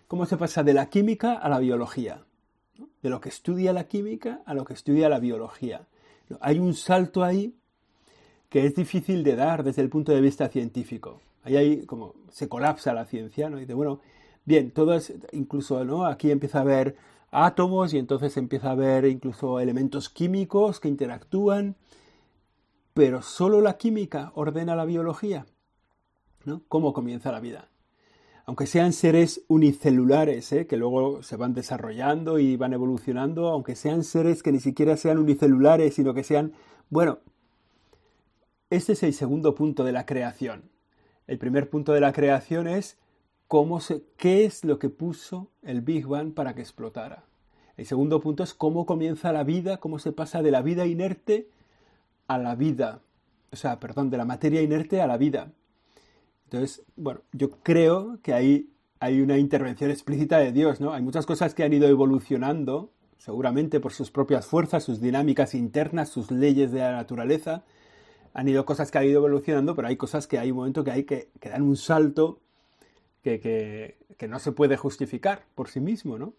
Cómo 0.07 0.25
se 0.25 0.37
pasa 0.37 0.63
de 0.63 0.73
la 0.73 0.87
química 0.87 1.33
a 1.33 1.49
la 1.49 1.59
biología. 1.59 2.23
De 3.03 3.09
lo 3.09 3.21
que 3.21 3.29
estudia 3.29 3.73
la 3.73 3.83
química 3.83 4.41
a 4.45 4.55
lo 4.55 4.65
que 4.65 4.73
estudia 4.73 5.07
la 5.07 5.19
biología. 5.19 5.87
Hay 6.39 6.57
un 6.57 6.73
salto 6.73 7.23
ahí 7.23 7.55
que 8.51 8.65
es 8.65 8.75
difícil 8.75 9.23
de 9.23 9.37
dar 9.37 9.63
desde 9.63 9.81
el 9.81 9.87
punto 9.87 10.11
de 10.11 10.19
vista 10.19 10.49
científico. 10.49 11.21
Ahí 11.43 11.55
hay 11.55 11.85
como 11.85 12.15
se 12.29 12.49
colapsa 12.49 12.93
la 12.93 13.05
ciencia, 13.05 13.49
¿no? 13.49 13.57
Y 13.57 13.61
dice, 13.61 13.73
bueno, 13.73 14.01
bien, 14.43 14.71
todo 14.71 14.93
es, 14.93 15.13
incluso, 15.31 15.85
¿no? 15.85 16.05
Aquí 16.05 16.29
empieza 16.29 16.57
a 16.57 16.63
haber 16.63 16.97
átomos 17.31 17.93
y 17.93 17.97
entonces 17.97 18.35
empieza 18.35 18.67
a 18.67 18.71
haber 18.73 19.05
incluso 19.05 19.61
elementos 19.61 20.09
químicos 20.09 20.81
que 20.81 20.89
interactúan, 20.89 21.77
pero 22.93 23.21
solo 23.21 23.61
la 23.61 23.77
química 23.77 24.33
ordena 24.35 24.75
la 24.75 24.83
biología, 24.83 25.45
¿no? 26.43 26.61
¿Cómo 26.67 26.91
comienza 26.91 27.31
la 27.31 27.39
vida? 27.39 27.69
aunque 28.47 28.65
sean 28.65 28.91
seres 28.91 29.45
unicelulares, 29.47 30.51
¿eh? 30.51 30.67
que 30.67 30.75
luego 30.75 31.23
se 31.23 31.37
van 31.37 31.53
desarrollando 31.53 32.37
y 32.39 32.57
van 32.57 32.73
evolucionando, 32.73 33.47
aunque 33.47 33.75
sean 33.75 34.03
seres 34.03 34.43
que 34.43 34.51
ni 34.51 34.59
siquiera 34.59 34.97
sean 34.97 35.19
unicelulares, 35.19 35.93
sino 35.93 36.13
que 36.13 36.23
sean, 36.23 36.51
bueno, 36.89 37.19
este 38.71 38.93
es 38.93 39.03
el 39.03 39.13
segundo 39.13 39.53
punto 39.53 39.83
de 39.83 39.91
la 39.91 40.05
creación. 40.05 40.63
El 41.27 41.37
primer 41.37 41.69
punto 41.69 41.91
de 41.91 41.99
la 41.99 42.13
creación 42.13 42.67
es 42.67 42.97
cómo 43.47 43.81
se, 43.81 44.03
qué 44.17 44.45
es 44.45 44.63
lo 44.63 44.79
que 44.79 44.89
puso 44.89 45.51
el 45.61 45.81
Big 45.81 46.07
Bang 46.07 46.33
para 46.33 46.55
que 46.55 46.61
explotara. 46.61 47.25
El 47.75 47.85
segundo 47.85 48.21
punto 48.21 48.43
es 48.43 48.53
cómo 48.53 48.85
comienza 48.85 49.33
la 49.33 49.43
vida, 49.43 49.77
cómo 49.77 49.99
se 49.99 50.13
pasa 50.13 50.41
de 50.41 50.51
la 50.51 50.61
vida 50.61 50.85
inerte 50.85 51.49
a 52.27 52.37
la 52.37 52.55
vida, 52.55 53.01
o 53.51 53.57
sea, 53.57 53.79
perdón, 53.79 54.09
de 54.09 54.17
la 54.17 54.25
materia 54.25 54.61
inerte 54.61 55.01
a 55.01 55.07
la 55.07 55.17
vida. 55.17 55.51
Entonces, 56.45 56.83
bueno, 56.95 57.21
yo 57.33 57.51
creo 57.63 58.19
que 58.23 58.33
ahí 58.33 58.69
hay 59.01 59.19
una 59.19 59.37
intervención 59.37 59.91
explícita 59.91 60.37
de 60.37 60.53
Dios, 60.53 60.79
¿no? 60.79 60.93
Hay 60.93 61.01
muchas 61.01 61.25
cosas 61.25 61.53
que 61.53 61.63
han 61.63 61.73
ido 61.73 61.89
evolucionando, 61.89 62.93
seguramente 63.17 63.81
por 63.81 63.91
sus 63.91 64.11
propias 64.11 64.45
fuerzas, 64.45 64.83
sus 64.83 65.01
dinámicas 65.01 65.55
internas, 65.55 66.07
sus 66.07 66.31
leyes 66.31 66.71
de 66.71 66.79
la 66.79 66.93
naturaleza. 66.93 67.63
Han 68.33 68.47
ido 68.47 68.65
cosas 68.65 68.91
que 68.91 68.97
han 68.97 69.05
ido 69.05 69.19
evolucionando, 69.19 69.75
pero 69.75 69.87
hay 69.87 69.97
cosas 69.97 70.27
que 70.27 70.39
hay 70.39 70.51
un 70.51 70.57
momento 70.57 70.83
que 70.83 70.91
hay 70.91 71.03
que, 71.03 71.29
que 71.39 71.49
dan 71.49 71.63
un 71.63 71.75
salto 71.75 72.39
que, 73.23 73.39
que, 73.39 73.97
que 74.17 74.27
no 74.27 74.39
se 74.39 74.51
puede 74.51 74.77
justificar 74.77 75.45
por 75.55 75.69
sí 75.69 75.79
mismo, 75.79 76.17
¿no? 76.17 76.33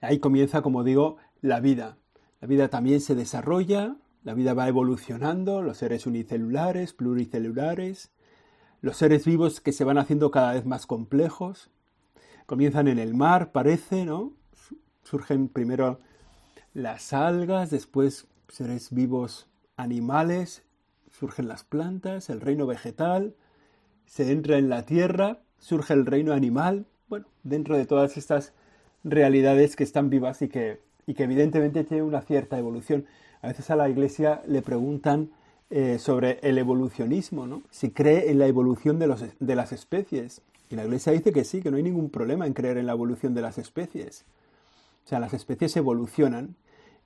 Ahí 0.00 0.18
comienza, 0.18 0.62
como 0.62 0.84
digo, 0.84 1.16
la 1.42 1.60
vida. 1.60 1.98
La 2.40 2.48
vida 2.48 2.68
también 2.68 3.00
se 3.00 3.14
desarrolla, 3.14 3.96
la 4.22 4.34
vida 4.34 4.54
va 4.54 4.68
evolucionando, 4.68 5.60
los 5.62 5.78
seres 5.78 6.06
unicelulares, 6.06 6.92
pluricelulares, 6.94 8.10
los 8.80 8.96
seres 8.96 9.26
vivos 9.26 9.60
que 9.60 9.72
se 9.72 9.84
van 9.84 9.98
haciendo 9.98 10.30
cada 10.30 10.54
vez 10.54 10.64
más 10.64 10.86
complejos. 10.86 11.70
Comienzan 12.46 12.88
en 12.88 12.98
el 12.98 13.14
mar, 13.14 13.52
parece, 13.52 14.06
¿no? 14.06 14.32
Surgen 15.02 15.48
primero 15.48 15.98
las 16.72 17.12
algas, 17.12 17.70
después 17.70 18.26
seres 18.48 18.90
vivos 18.90 19.49
animales, 19.82 20.62
surgen 21.10 21.48
las 21.48 21.64
plantas, 21.64 22.30
el 22.30 22.40
reino 22.40 22.66
vegetal, 22.66 23.34
se 24.06 24.30
entra 24.32 24.58
en 24.58 24.68
la 24.68 24.84
tierra, 24.86 25.38
surge 25.58 25.94
el 25.94 26.06
reino 26.06 26.32
animal. 26.32 26.86
Bueno, 27.08 27.26
dentro 27.42 27.76
de 27.76 27.86
todas 27.86 28.16
estas 28.16 28.52
realidades 29.04 29.76
que 29.76 29.84
están 29.84 30.10
vivas 30.10 30.42
y 30.42 30.48
que, 30.48 30.80
y 31.06 31.14
que 31.14 31.24
evidentemente 31.24 31.84
tienen 31.84 32.06
una 32.06 32.22
cierta 32.22 32.58
evolución. 32.58 33.06
A 33.42 33.48
veces 33.48 33.70
a 33.70 33.76
la 33.76 33.88
Iglesia 33.88 34.42
le 34.46 34.62
preguntan 34.62 35.30
eh, 35.70 35.98
sobre 35.98 36.40
el 36.42 36.58
evolucionismo, 36.58 37.46
¿no? 37.46 37.62
Si 37.70 37.90
cree 37.90 38.30
en 38.30 38.38
la 38.38 38.46
evolución 38.46 38.98
de, 38.98 39.06
los, 39.06 39.24
de 39.38 39.54
las 39.54 39.72
especies. 39.72 40.42
Y 40.68 40.76
la 40.76 40.84
Iglesia 40.84 41.12
dice 41.12 41.32
que 41.32 41.44
sí, 41.44 41.62
que 41.62 41.70
no 41.70 41.76
hay 41.76 41.82
ningún 41.82 42.10
problema 42.10 42.46
en 42.46 42.52
creer 42.52 42.78
en 42.78 42.86
la 42.86 42.92
evolución 42.92 43.34
de 43.34 43.42
las 43.42 43.58
especies. 43.58 44.24
O 45.04 45.08
sea, 45.08 45.20
las 45.20 45.32
especies 45.32 45.76
evolucionan 45.76 46.56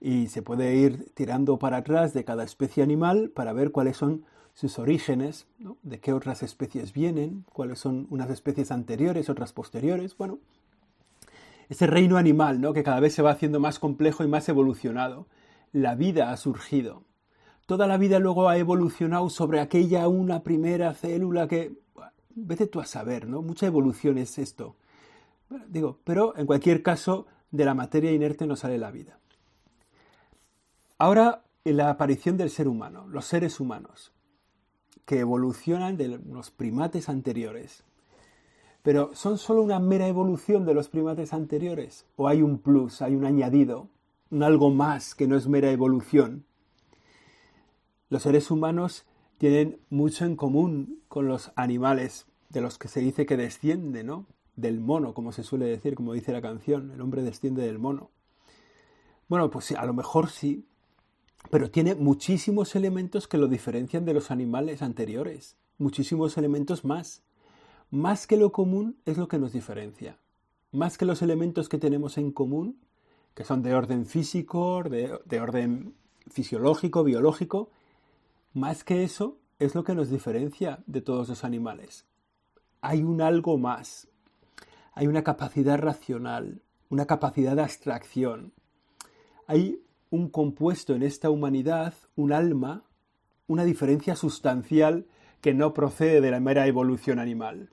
y 0.01 0.29
se 0.29 0.43
puede 0.43 0.75
ir 0.77 1.11
tirando 1.15 1.59
para 1.59 1.79
atrás 1.79 2.13
de 2.13 2.25
cada 2.25 2.45
especie 2.45 2.83
animal 2.83 3.31
para 3.31 3.53
ver 3.53 3.71
cuáles 3.71 3.97
son 3.97 4.25
sus 4.55 4.79
orígenes, 4.79 5.47
de 5.83 6.01
qué 6.01 6.13
otras 6.13 6.43
especies 6.43 6.93
vienen, 6.93 7.45
cuáles 7.53 7.79
son 7.79 8.07
unas 8.11 8.31
especies 8.31 8.71
anteriores, 8.71 9.29
otras 9.29 9.53
posteriores. 9.53 10.17
Bueno, 10.17 10.39
ese 11.69 11.87
reino 11.87 12.17
animal, 12.17 12.61
¿no? 12.61 12.73
que 12.73 12.83
cada 12.83 13.01
vez 13.01 13.15
se 13.15 13.23
va 13.23 13.33
haciendo 13.33 13.59
más 13.59 13.79
complejo 13.79 14.23
y 14.23 14.29
más 14.29 14.49
evolucionado. 14.49 15.27
La 15.73 15.95
vida 15.95 16.31
ha 16.31 16.37
surgido 16.37 17.03
toda 17.67 17.87
la 17.87 17.99
vida 17.99 18.19
luego 18.19 18.49
ha 18.49 18.59
evolucionado 18.59 19.29
sobre 19.31 19.61
aquella 19.61 20.09
una 20.09 20.43
primera 20.43 20.93
célula 20.95 21.49
que... 21.49 21.83
Vete 22.37 22.67
tú 22.67 22.81
a 22.81 22.85
saber, 22.85 23.29
¿no? 23.29 23.43
Mucha 23.43 23.67
evolución 23.67 24.19
es 24.19 24.39
esto. 24.39 24.75
digo, 25.69 26.01
pero 26.03 26.37
en 26.37 26.47
cualquier 26.47 26.83
caso, 26.83 27.27
de 27.53 27.65
la 27.65 27.75
materia 27.75 28.11
inerte 28.11 28.45
no 28.45 28.57
sale 28.57 28.77
la 28.77 28.91
vida. 28.91 29.21
Ahora, 31.05 31.45
en 31.67 31.77
la 31.77 31.91
aparición 31.91 32.39
del 32.39 32.49
ser 32.49 32.67
humano, 32.67 33.07
los 33.09 33.27
seres 33.27 33.61
humanos, 33.61 34.11
que 35.05 35.19
evolucionan 35.19 35.99
de 35.99 36.09
los 36.09 36.51
primates 36.51 37.11
anteriores. 37.11 37.85
Pero 38.83 39.11
¿son 39.15 39.37
solo 39.37 39.61
una 39.61 39.79
mera 39.79 40.09
evolución 40.09 40.65
de 40.65 40.73
los 40.73 40.89
primates 40.89 41.35
anteriores? 41.35 42.07
¿O 42.17 42.27
hay 42.27 42.41
un 42.41 42.57
plus, 42.57 43.03
hay 43.03 43.17
un 43.17 43.27
añadido, 43.27 43.91
un 44.31 44.43
algo 44.43 44.71
más 44.71 45.15
que 45.15 45.27
no 45.27 45.37
es 45.37 45.47
mera 45.47 45.71
evolución? 45.71 46.47
Los 48.09 48.23
seres 48.23 48.51
humanos 48.51 49.05
tienen 49.37 49.79
mucho 49.91 50.25
en 50.25 50.37
común 50.37 51.03
con 51.09 51.29
los 51.29 51.53
animales 51.55 52.29
de 52.49 52.63
los 52.63 52.79
que 52.79 52.89
se 52.89 53.01
dice 53.01 53.27
que 53.27 53.37
desciende, 53.37 54.05
¿no? 54.05 54.25
Del 54.57 54.81
mono, 54.81 55.13
como 55.13 55.33
se 55.33 55.43
suele 55.43 55.67
decir, 55.67 55.97
como 55.97 56.15
dice 56.15 56.33
la 56.33 56.41
canción, 56.41 56.93
el 56.93 57.03
hombre 57.03 57.23
desciende 57.23 57.61
del 57.61 57.79
mono. 57.79 58.09
Bueno, 59.29 59.51
pues 59.51 59.71
a 59.73 59.85
lo 59.85 59.93
mejor 59.93 60.31
sí, 60.31 60.67
pero 61.51 61.71
tiene 61.71 61.95
muchísimos 61.95 62.75
elementos 62.75 63.29
que 63.29 63.39
lo 63.39 63.49
diferencian 63.49 64.05
de 64.05 64.15
los 64.15 64.31
animales 64.31 64.83
anteriores, 64.83 65.57
muchísimos 65.79 66.37
elementos 66.37 66.85
más. 66.85 67.23
Más 67.91 68.27
que 68.27 68.37
lo 68.37 68.51
común 68.53 68.97
es 69.05 69.19
lo 69.19 69.29
que 69.29 69.39
nos 69.39 69.53
diferencia. 69.53 70.19
Más 70.73 70.99
que 70.99 71.05
los 71.05 71.23
elementos 71.23 71.69
que 71.69 71.79
tenemos 71.79 72.19
en 72.19 72.33
común, 72.33 72.81
que 73.35 73.45
son 73.45 73.63
de 73.63 73.75
orden 73.75 74.07
físico, 74.07 74.83
de, 74.83 75.19
de 75.25 75.41
orden 75.41 75.95
fisiológico, 76.29 77.05
biológico, 77.05 77.71
más 78.53 78.83
que 78.83 79.05
eso, 79.05 79.39
es 79.59 79.75
lo 79.75 79.85
que 79.85 79.95
nos 79.95 80.11
diferencia 80.11 80.83
de 80.87 81.01
todos 81.01 81.29
los 81.29 81.45
animales. 81.45 82.07
Hay 82.81 83.03
un 83.03 83.21
algo 83.21 83.59
más. 83.59 84.09
Hay 84.93 85.07
una 85.07 85.25
capacidad 85.25 85.79
racional, 85.79 86.63
una 86.89 87.07
capacidad 87.07 87.57
de 87.57 87.63
abstracción. 87.63 88.53
Hay 89.47 89.81
un 90.15 90.29
compuesto 90.29 90.95
en 90.95 91.03
esta 91.03 91.29
humanidad, 91.29 91.95
un 92.15 92.33
alma, 92.33 92.85
una 93.49 93.65
diferencia 93.65 94.15
sustancial 94.15 95.07
que 95.41 95.55
no 95.55 95.75
procede 95.75 96.21
de 96.21 96.31
la 96.31 96.39
mera 96.39 96.69
evolución 96.69 97.19
animal. 97.19 97.71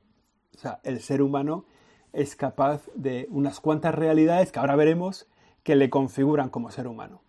O 0.55 0.57
sea, 0.57 0.79
el 0.83 1.01
ser 1.01 1.21
humano 1.21 1.65
es 2.13 2.35
capaz 2.35 2.81
de 2.95 3.27
unas 3.29 3.59
cuantas 3.59 3.93
realidades 3.93 4.51
que 4.51 4.57
ahora 4.57 4.75
veremos 4.75 5.27
que 5.61 5.75
le 5.75 5.91
configuran 5.91 6.49
como 6.49 6.71
ser 6.71 6.87
humano. 6.87 7.21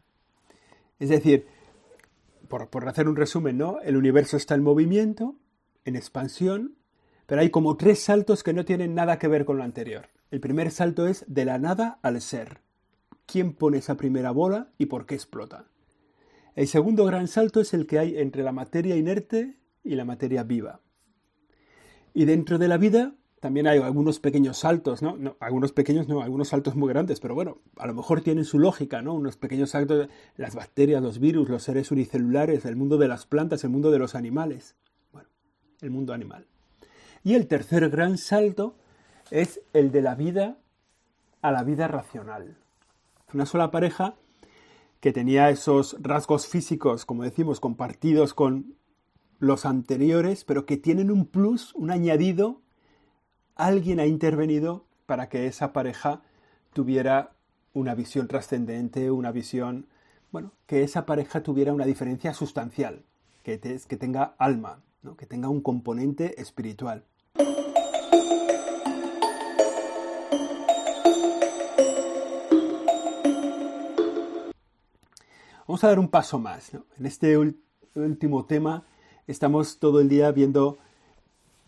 Es 0.99 1.11
decir, 1.11 1.47
por, 2.49 2.88
hacer 2.88 3.07
un 3.07 3.16
resumen, 3.16 3.59
¿no? 3.59 3.81
El 3.83 3.99
universo 3.99 4.38
está 4.38 4.54
en 4.54 4.62
movimiento, 4.62 5.37
en 5.85 5.95
expansión, 5.95 6.76
pero 7.26 7.42
hay 7.42 7.50
como 7.50 7.76
tres 7.76 8.00
saltos 8.02 8.42
que 8.42 8.54
no 8.54 8.64
tienen 8.64 8.95
nada 8.95 9.19
que 9.19 9.28
ver 9.28 9.45
con 9.45 9.59
lo 9.59 9.62
anterior. 9.62 10.09
El 10.31 10.40
primer 10.40 10.71
salto 10.71 11.07
es 11.07 11.26
de 11.28 11.45
la 11.45 11.59
nada 11.59 11.99
al 12.00 12.23
ser. 12.23 12.62
¿Quién 13.26 13.55
pone 13.55 13.79
esa 13.79 13.97
primera 13.97 14.31
bola 14.31 14.73
y 14.79 14.87
por 14.87 15.07
qué 15.07 15.14
explota? 15.14 15.67
El 16.55 16.69
segundo 16.69 17.05
gran 17.05 17.29
salto 17.29 17.61
es 17.61 17.73
el 17.73 17.87
que 17.87 17.99
hay 17.99 18.19
entre 18.19 18.43
la 18.43 18.52
materia 18.52 18.97
inerte 18.97 19.57
y 19.83 19.95
la 19.95 20.05
materia 20.05 20.43
viva. 20.43 20.81
Y 22.14 22.26
dentro 22.26 22.59
de 22.59 22.69
la 22.69 22.76
vida 22.76 23.14
también 23.41 23.67
hay 23.67 23.81
algunos 23.81 24.21
pequeños 24.21 24.59
saltos, 24.59 25.02
¿no? 25.02 25.37
Algunos 25.41 25.73
pequeños, 25.73 26.07
no, 26.09 26.23
algunos 26.23 26.49
saltos 26.49 26.76
muy 26.76 26.88
grandes, 26.91 27.19
pero 27.19 27.35
bueno, 27.35 27.59
a 27.76 27.88
lo 27.88 27.95
mejor 27.95 28.21
tienen 28.21 28.45
su 28.45 28.59
lógica, 28.59 29.02
¿no? 29.02 29.14
Unos 29.14 29.37
pequeños 29.37 29.71
saltos, 29.71 30.09
las 30.37 30.55
bacterias, 30.55 31.02
los 31.02 31.19
virus, 31.19 31.49
los 31.49 31.64
seres 31.64 31.91
unicelulares, 31.91 32.64
el 32.67 32.76
mundo 32.76 32.99
de 32.99 33.09
las 33.09 33.26
plantas, 33.26 33.64
el 33.64 33.71
mundo 33.71 33.91
de 33.91 33.99
los 33.99 34.14
animales. 34.14 34.76
Bueno, 35.12 35.29
el 35.81 35.91
mundo 35.91 36.12
animal. 36.12 36.47
Y 37.25 37.35
el 37.35 37.49
tercer 37.49 37.91
gran 37.91 38.17
salto 38.17 38.76
es 39.33 39.61
el 39.73 39.91
de 39.91 40.02
la 40.02 40.14
vida 40.14 40.59
a 41.41 41.50
la 41.50 41.64
vida 41.64 41.88
racional. 41.88 42.57
Una 43.35 43.47
sola 43.47 43.71
pareja 43.71 44.15
que 45.01 45.12
tenía 45.12 45.51
esos 45.51 45.97
rasgos 46.01 46.47
físicos, 46.47 47.07
como 47.07 47.25
decimos, 47.25 47.61
compartidos 47.61 48.35
con 48.35 48.77
los 49.39 49.67
anteriores, 49.67 50.45
pero 50.45 50.67
que 50.67 50.77
tienen 50.77 51.11
un 51.11 51.27
plus, 51.27 51.75
un 51.75 51.91
añadido 51.91 52.61
alguien 53.57 54.01
ha 54.01 54.07
intervenido 54.07 54.85
para 55.07 55.29
que 55.29 55.47
esa 55.47 55.73
pareja 55.73 56.23
tuviera 56.73 57.33
una 57.75 57.95
visión 57.95 58.29
trascendente, 58.29 59.11
una 59.11 59.33
visión, 59.33 59.87
bueno, 60.31 60.53
que 60.67 60.83
esa 60.83 61.07
pareja 61.07 61.43
tuviera 61.43 61.73
una 61.73 61.87
diferencia 61.87 62.35
sustancial, 62.35 63.03
que, 63.43 63.59
que 63.61 63.97
tenga 63.97 64.35
alma, 64.39 64.83
que 65.17 65.27
tenga 65.27 65.49
un 65.49 65.61
componente 65.61 66.41
espiritual. 66.41 67.05
Vamos 75.73 75.85
a 75.85 75.88
dar 75.88 75.99
un 76.00 76.09
paso 76.09 76.38
más. 76.38 76.73
En 76.99 77.07
este 77.07 77.38
último 77.95 78.45
tema 78.45 78.85
estamos 79.26 79.79
todo 79.79 80.00
el 80.00 80.09
día 80.11 80.31
viendo 80.31 80.76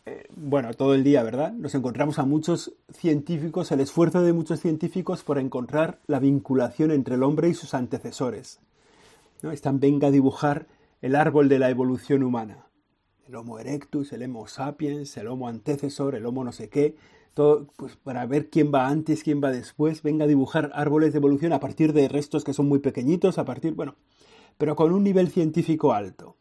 eh, 0.04 0.26
bueno, 0.36 0.74
todo 0.74 0.92
el 0.92 1.02
día, 1.02 1.22
¿verdad? 1.22 1.54
Nos 1.54 1.74
encontramos 1.74 2.18
a 2.18 2.26
muchos 2.26 2.74
científicos, 2.92 3.72
el 3.72 3.80
esfuerzo 3.80 4.20
de 4.20 4.34
muchos 4.34 4.60
científicos 4.60 5.24
por 5.24 5.38
encontrar 5.38 6.00
la 6.06 6.18
vinculación 6.18 6.90
entre 6.90 7.14
el 7.14 7.22
hombre 7.22 7.48
y 7.48 7.54
sus 7.54 7.72
antecesores. 7.72 8.60
¿no? 9.40 9.52
Están, 9.52 9.80
venga 9.80 10.08
a 10.08 10.10
dibujar 10.10 10.66
el 11.00 11.16
árbol 11.16 11.48
de 11.48 11.60
la 11.60 11.70
evolución 11.70 12.24
humana. 12.24 12.66
el 13.26 13.36
Homo 13.36 13.58
erectus, 13.58 14.12
el 14.12 14.22
Homo 14.24 14.46
sapiens, 14.48 15.16
el 15.16 15.28
Homo 15.28 15.48
antecesor, 15.48 16.14
el 16.14 16.26
Homo 16.26 16.44
no 16.44 16.52
sé 16.52 16.68
qué, 16.68 16.94
todo 17.34 17.66
pues, 17.76 17.96
para 17.96 18.24
ver 18.26 18.48
quién 18.48 18.72
va 18.72 18.88
antes, 18.88 19.22
quién 19.22 19.42
va 19.42 19.50
después, 19.50 20.02
venga 20.02 20.24
a 20.24 20.28
dibujar 20.28 20.70
árboles 20.74 21.12
de 21.12 21.18
evolución 21.18 21.52
a 21.52 21.60
partir 21.60 21.92
de 21.92 22.08
restos 22.08 22.44
que 22.44 22.54
son 22.54 22.68
muy 22.68 22.78
pequeñitos, 22.78 23.38
a 23.38 23.44
partir, 23.44 23.74
bueno, 23.74 23.96
pero 24.56 24.76
con 24.76 24.92
un 24.92 25.02
nivel 25.02 25.28
científico 25.28 25.92
alto. 25.92 26.36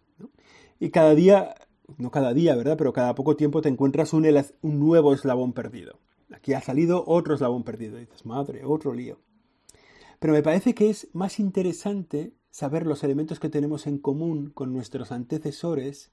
Y 0.80 0.90
cada 0.90 1.16
día, 1.16 1.56
no 1.98 2.12
cada 2.12 2.34
día, 2.34 2.56
¿verdad? 2.56 2.78
Pero 2.78 2.94
cada 2.94 3.16
poco 3.16 3.36
tiempo 3.36 3.62
te 3.62 3.70
encuentras 3.70 4.14
un, 4.14 4.26
un 4.62 4.80
nuevo 4.80 5.14
eslabón 5.14 5.54
perdido. 5.54 6.00
Aquí 6.32 6.54
ha 6.54 6.62
salido 6.62 7.04
otro 7.08 7.36
eslabón 7.36 7.64
perdido. 7.64 7.98
Y 7.98 8.02
dices, 8.02 8.26
madre, 8.26 8.64
otro 8.66 8.94
lío. 8.94 9.20
Pero 10.20 10.34
me 10.34 10.44
parece 10.44 10.74
que 10.74 10.90
es 10.90 11.08
más 11.14 11.40
interesante 11.40 12.34
saber 12.50 12.86
los 12.86 13.04
elementos 13.04 13.40
que 13.40 13.50
tenemos 13.50 13.88
en 13.88 13.98
común 13.98 14.52
con 14.54 14.74
nuestros 14.74 15.12
antecesores 15.12 16.12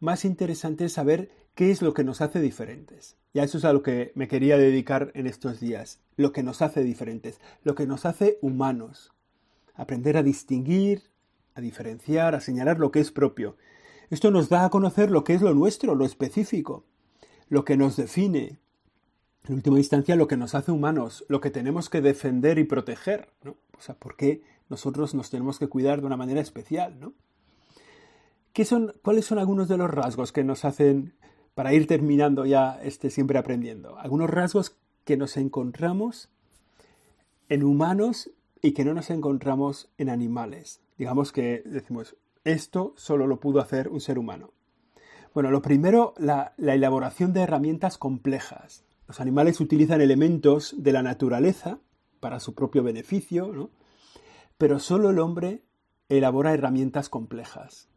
más 0.00 0.24
interesante 0.24 0.84
es 0.84 0.92
saber 0.92 1.30
qué 1.58 1.72
es 1.72 1.82
lo 1.82 1.92
que 1.92 2.04
nos 2.04 2.20
hace 2.20 2.40
diferentes. 2.40 3.16
Y 3.32 3.40
a 3.40 3.42
eso 3.42 3.58
es 3.58 3.64
a 3.64 3.72
lo 3.72 3.82
que 3.82 4.12
me 4.14 4.28
quería 4.28 4.56
dedicar 4.56 5.10
en 5.14 5.26
estos 5.26 5.58
días. 5.58 5.98
Lo 6.16 6.30
que 6.30 6.44
nos 6.44 6.62
hace 6.62 6.84
diferentes, 6.84 7.40
lo 7.64 7.74
que 7.74 7.84
nos 7.84 8.06
hace 8.06 8.38
humanos. 8.42 9.12
Aprender 9.74 10.16
a 10.16 10.22
distinguir, 10.22 11.10
a 11.56 11.60
diferenciar, 11.60 12.36
a 12.36 12.40
señalar 12.40 12.78
lo 12.78 12.92
que 12.92 13.00
es 13.00 13.10
propio. 13.10 13.56
Esto 14.08 14.30
nos 14.30 14.48
da 14.48 14.66
a 14.66 14.70
conocer 14.70 15.10
lo 15.10 15.24
que 15.24 15.34
es 15.34 15.42
lo 15.42 15.52
nuestro, 15.52 15.96
lo 15.96 16.04
específico, 16.04 16.84
lo 17.48 17.64
que 17.64 17.76
nos 17.76 17.96
define, 17.96 18.60
en 19.48 19.54
última 19.56 19.78
instancia 19.78 20.14
lo 20.14 20.28
que 20.28 20.36
nos 20.36 20.54
hace 20.54 20.70
humanos, 20.70 21.24
lo 21.26 21.40
que 21.40 21.50
tenemos 21.50 21.90
que 21.90 22.00
defender 22.00 22.60
y 22.60 22.64
proteger, 22.64 23.32
¿no? 23.42 23.56
O 23.76 23.80
sea, 23.80 23.96
¿por 23.96 24.14
qué 24.14 24.44
nosotros 24.68 25.12
nos 25.12 25.28
tenemos 25.28 25.58
que 25.58 25.66
cuidar 25.66 26.02
de 26.02 26.06
una 26.06 26.16
manera 26.16 26.40
especial, 26.40 27.00
¿no? 27.00 27.14
son, 28.64 28.94
¿Cuáles 29.02 29.24
son 29.24 29.40
algunos 29.40 29.66
de 29.66 29.76
los 29.76 29.90
rasgos 29.90 30.30
que 30.30 30.44
nos 30.44 30.64
hacen, 30.64 31.14
para 31.54 31.72
ir 31.72 31.86
terminando 31.86 32.46
ya 32.46 32.78
este 32.82 33.10
siempre 33.10 33.38
aprendiendo, 33.38 33.98
algunos 33.98 34.30
rasgos 34.30 34.76
que 35.04 35.16
nos 35.16 35.36
encontramos 35.36 36.30
en 37.48 37.64
humanos 37.64 38.30
y 38.62 38.72
que 38.72 38.84
no 38.84 38.94
nos 38.94 39.10
encontramos 39.10 39.90
en 39.98 40.10
animales? 40.10 40.80
Digamos 40.98 41.32
que 41.32 41.62
decimos, 41.64 42.16
esto 42.44 42.94
solo 42.96 43.26
lo 43.26 43.40
pudo 43.40 43.60
hacer 43.60 43.88
un 43.88 44.00
ser 44.00 44.18
humano. 44.18 44.52
Bueno, 45.34 45.50
lo 45.50 45.62
primero, 45.62 46.14
la, 46.18 46.54
la 46.56 46.74
elaboración 46.74 47.32
de 47.32 47.42
herramientas 47.42 47.98
complejas. 47.98 48.84
Los 49.06 49.20
animales 49.20 49.60
utilizan 49.60 50.00
elementos 50.00 50.74
de 50.78 50.92
la 50.92 51.02
naturaleza 51.02 51.78
para 52.20 52.40
su 52.40 52.54
propio 52.54 52.82
beneficio, 52.82 53.52
¿no? 53.52 53.70
pero 54.58 54.80
solo 54.80 55.10
el 55.10 55.20
hombre 55.20 55.62
elabora 56.08 56.52
herramientas 56.52 57.08
complejas. 57.08 57.88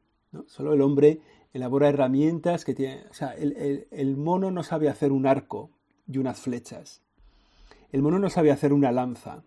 Solo 0.45 0.73
el 0.73 0.81
hombre 0.81 1.21
elabora 1.53 1.89
herramientas 1.89 2.65
que 2.65 2.73
tiene... 2.73 3.05
O 3.09 3.13
sea, 3.13 3.33
el, 3.33 4.17
mono 4.17 4.51
no 4.51 4.63
sabe 4.63 4.89
hacer 4.89 5.11
un 5.11 5.25
arco 5.25 5.71
y 6.07 6.17
unas 6.17 6.39
flechas. 6.39 7.01
El 7.91 8.01
mono 8.01 8.19
no 8.19 8.29
sabe 8.29 8.51
hacer 8.51 8.73
una 8.73 8.91
lanza. 8.91 9.43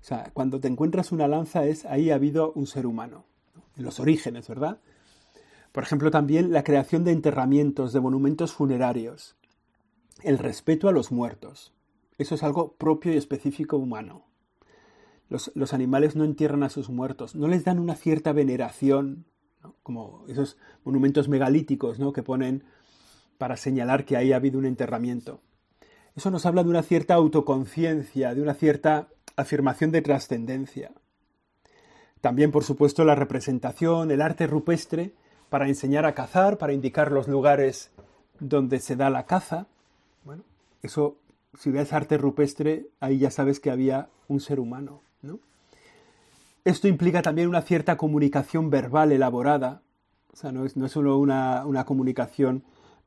O 0.00 0.04
sea, 0.04 0.30
cuando 0.34 0.60
te 0.60 0.68
encuentras 0.68 1.12
una 1.12 1.28
lanza 1.28 1.64
es 1.64 1.84
ahí 1.84 2.10
ha 2.10 2.16
habido 2.16 2.52
un 2.52 2.66
ser 2.66 2.86
humano. 2.86 3.24
En 3.76 3.84
los 3.84 4.00
orígenes, 4.00 4.48
¿verdad? 4.48 4.80
Por 5.70 5.84
ejemplo, 5.84 6.10
también 6.10 6.52
la 6.52 6.64
creación 6.64 7.04
de 7.04 7.12
enterramientos, 7.12 7.92
de 7.92 8.00
monumentos 8.00 8.52
funerarios. 8.52 9.36
El 10.22 10.38
respeto 10.38 10.88
a 10.88 10.92
los 10.92 11.12
muertos. 11.12 11.72
Eso 12.18 12.34
es 12.34 12.42
algo 12.42 12.72
propio 12.74 13.12
y 13.12 13.16
específico 13.16 13.76
humano. 13.76 14.26
Los, 15.28 15.50
los, 15.54 15.72
animales 15.72 16.14
no 16.14 16.24
entierran 16.24 16.62
a 16.62 16.68
sus 16.68 16.90
muertos, 16.90 17.34
no 17.34 17.48
les 17.48 17.64
dan 17.64 17.78
una 17.78 17.94
cierta 17.94 18.34
veneración 18.34 19.24
como 19.82 20.24
esos 20.28 20.56
monumentos 20.84 21.28
megalíticos 21.28 21.98
¿no? 21.98 22.12
que 22.12 22.22
ponen 22.22 22.64
para 23.38 23.56
señalar 23.56 24.04
que 24.04 24.16
ahí 24.16 24.32
ha 24.32 24.36
habido 24.36 24.58
un 24.58 24.66
enterramiento. 24.66 25.40
Eso 26.14 26.30
nos 26.30 26.46
habla 26.46 26.62
de 26.62 26.70
una 26.70 26.82
cierta 26.82 27.14
autoconciencia, 27.14 28.34
de 28.34 28.42
una 28.42 28.54
cierta 28.54 29.08
afirmación 29.36 29.90
de 29.90 30.02
trascendencia. 30.02 30.92
También, 32.20 32.52
por 32.52 32.64
supuesto, 32.64 33.04
la 33.04 33.14
representación, 33.14 34.10
el 34.10 34.22
arte 34.22 34.46
rupestre, 34.46 35.14
para 35.48 35.68
enseñar 35.68 36.06
a 36.06 36.14
cazar, 36.14 36.56
para 36.56 36.72
indicar 36.72 37.10
los 37.10 37.28
lugares 37.28 37.90
donde 38.38 38.78
se 38.78 38.96
da 38.96 39.10
la 39.10 39.26
caza. 39.26 39.66
Bueno, 40.24 40.44
eso, 40.82 41.16
si 41.58 41.70
ves 41.70 41.92
arte 41.92 42.18
rupestre, 42.18 42.86
ahí 43.00 43.18
ya 43.18 43.30
sabes 43.30 43.60
que 43.60 43.70
había 43.70 44.08
un 44.28 44.40
ser 44.40 44.60
humano, 44.60 45.02
¿no? 45.20 45.40
Esto 46.64 46.86
implica 46.86 47.22
también 47.22 47.48
una 47.48 47.62
cierta 47.62 47.96
comunicación 47.96 48.70
verbal 48.70 49.10
elaborada, 49.10 49.82
o 50.32 50.36
sea, 50.36 50.52
no 50.52 50.64
es, 50.64 50.74
solo 50.92 51.18
una, 51.18 51.84
comunicación 51.84 52.62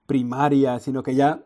primaria, 0.05 0.77
sino 0.79 1.03
que 1.03 1.15
ya 1.15 1.45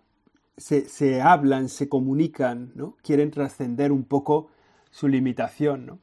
se, 0.57 1.21
hablan, 1.21 1.69
se 1.69 1.87
comunican, 1.87 2.71
¿no? 2.73 2.97
quieren 3.03 3.29
trascender 3.29 3.91
un 3.91 4.05
poco 4.05 4.47
su 4.89 5.07
limitación. 5.07 5.85
¿no? 5.85 5.99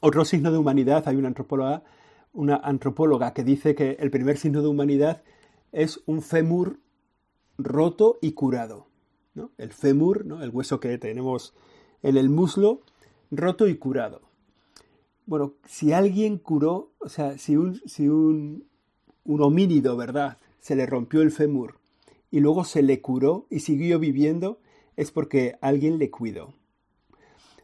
Otro 0.00 0.24
signo 0.24 0.50
de 0.50 0.58
humanidad, 0.58 1.06
hay 1.06 1.16
una 1.16 1.28
antropóloga, 1.28 1.82
una 2.32 2.56
antropóloga 2.56 3.34
que 3.34 3.44
dice 3.44 3.74
que 3.74 3.98
el 4.00 4.10
primer 4.10 4.38
signo 4.38 4.62
de 4.62 4.68
humanidad 4.68 5.22
es 5.72 6.00
un 6.06 6.22
fémur 6.22 6.80
roto 7.58 8.18
y 8.22 8.32
curado. 8.32 8.88
¿no? 9.34 9.50
El 9.58 9.72
fémur, 9.74 10.24
¿no? 10.24 10.42
el 10.42 10.48
hueso 10.48 10.80
que 10.80 10.96
tenemos 10.96 11.54
en 12.02 12.16
el 12.16 12.30
muslo, 12.30 12.80
roto 13.30 13.68
y 13.68 13.76
curado. 13.76 14.22
Bueno, 15.26 15.54
si 15.66 15.92
alguien 15.92 16.38
curó, 16.38 16.92
o 17.00 17.08
sea, 17.08 17.36
si 17.36 17.56
un, 17.56 17.80
si 17.84 18.08
un, 18.08 18.68
un 19.24 19.42
homínido, 19.42 19.96
¿verdad? 19.96 20.38
Se 20.60 20.76
le 20.76 20.86
rompió 20.86 21.20
el 21.20 21.32
fémur 21.32 21.80
y 22.30 22.40
luego 22.40 22.64
se 22.64 22.82
le 22.82 23.00
curó 23.00 23.46
y 23.50 23.60
siguió 23.60 23.98
viviendo, 23.98 24.60
es 24.96 25.10
porque 25.10 25.56
alguien 25.60 25.98
le 25.98 26.10
cuidó. 26.10 26.54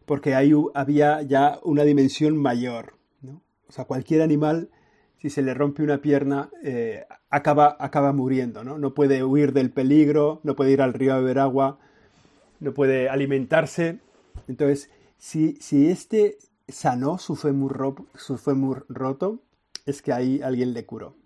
Porque 0.07 0.35
ahí 0.35 0.53
había 0.75 1.22
ya 1.22 1.61
una 1.62 1.85
dimensión 1.85 2.37
mayor. 2.37 2.94
¿no? 3.20 3.42
O 3.68 3.72
sea, 3.72 3.85
cualquier 3.85 4.22
animal, 4.22 4.70
si 5.18 5.31
se 5.31 5.42
le 5.42 5.55
rompe 5.55 5.83
una 5.83 6.03
pierna, 6.03 6.51
eh, 6.64 7.05
acaba, 7.31 7.77
acaba 7.79 8.12
muriendo. 8.12 8.64
¿no? 8.64 8.79
no 8.79 8.94
puede 8.94 9.25
huir 9.25 9.53
del 9.53 9.70
peligro, 9.70 10.40
no 10.42 10.57
puede 10.57 10.72
ir 10.72 10.83
al 10.83 10.94
río 10.94 11.14
a 11.14 11.18
beber 11.18 11.38
agua, 11.38 11.79
no 12.61 12.75
puede 12.75 13.09
alimentarse. 13.09 14.01
Entonces, 14.48 14.90
si, 15.16 15.55
si 15.61 15.88
este 15.88 16.38
sanó 16.68 17.18
su 17.18 17.37
fémur, 17.37 17.77
roto, 18.88 19.40
es 19.87 20.03
que 20.03 20.12
ahí 20.12 20.40
alguien 20.42 20.72
le 20.72 20.87
curó. 20.87 21.16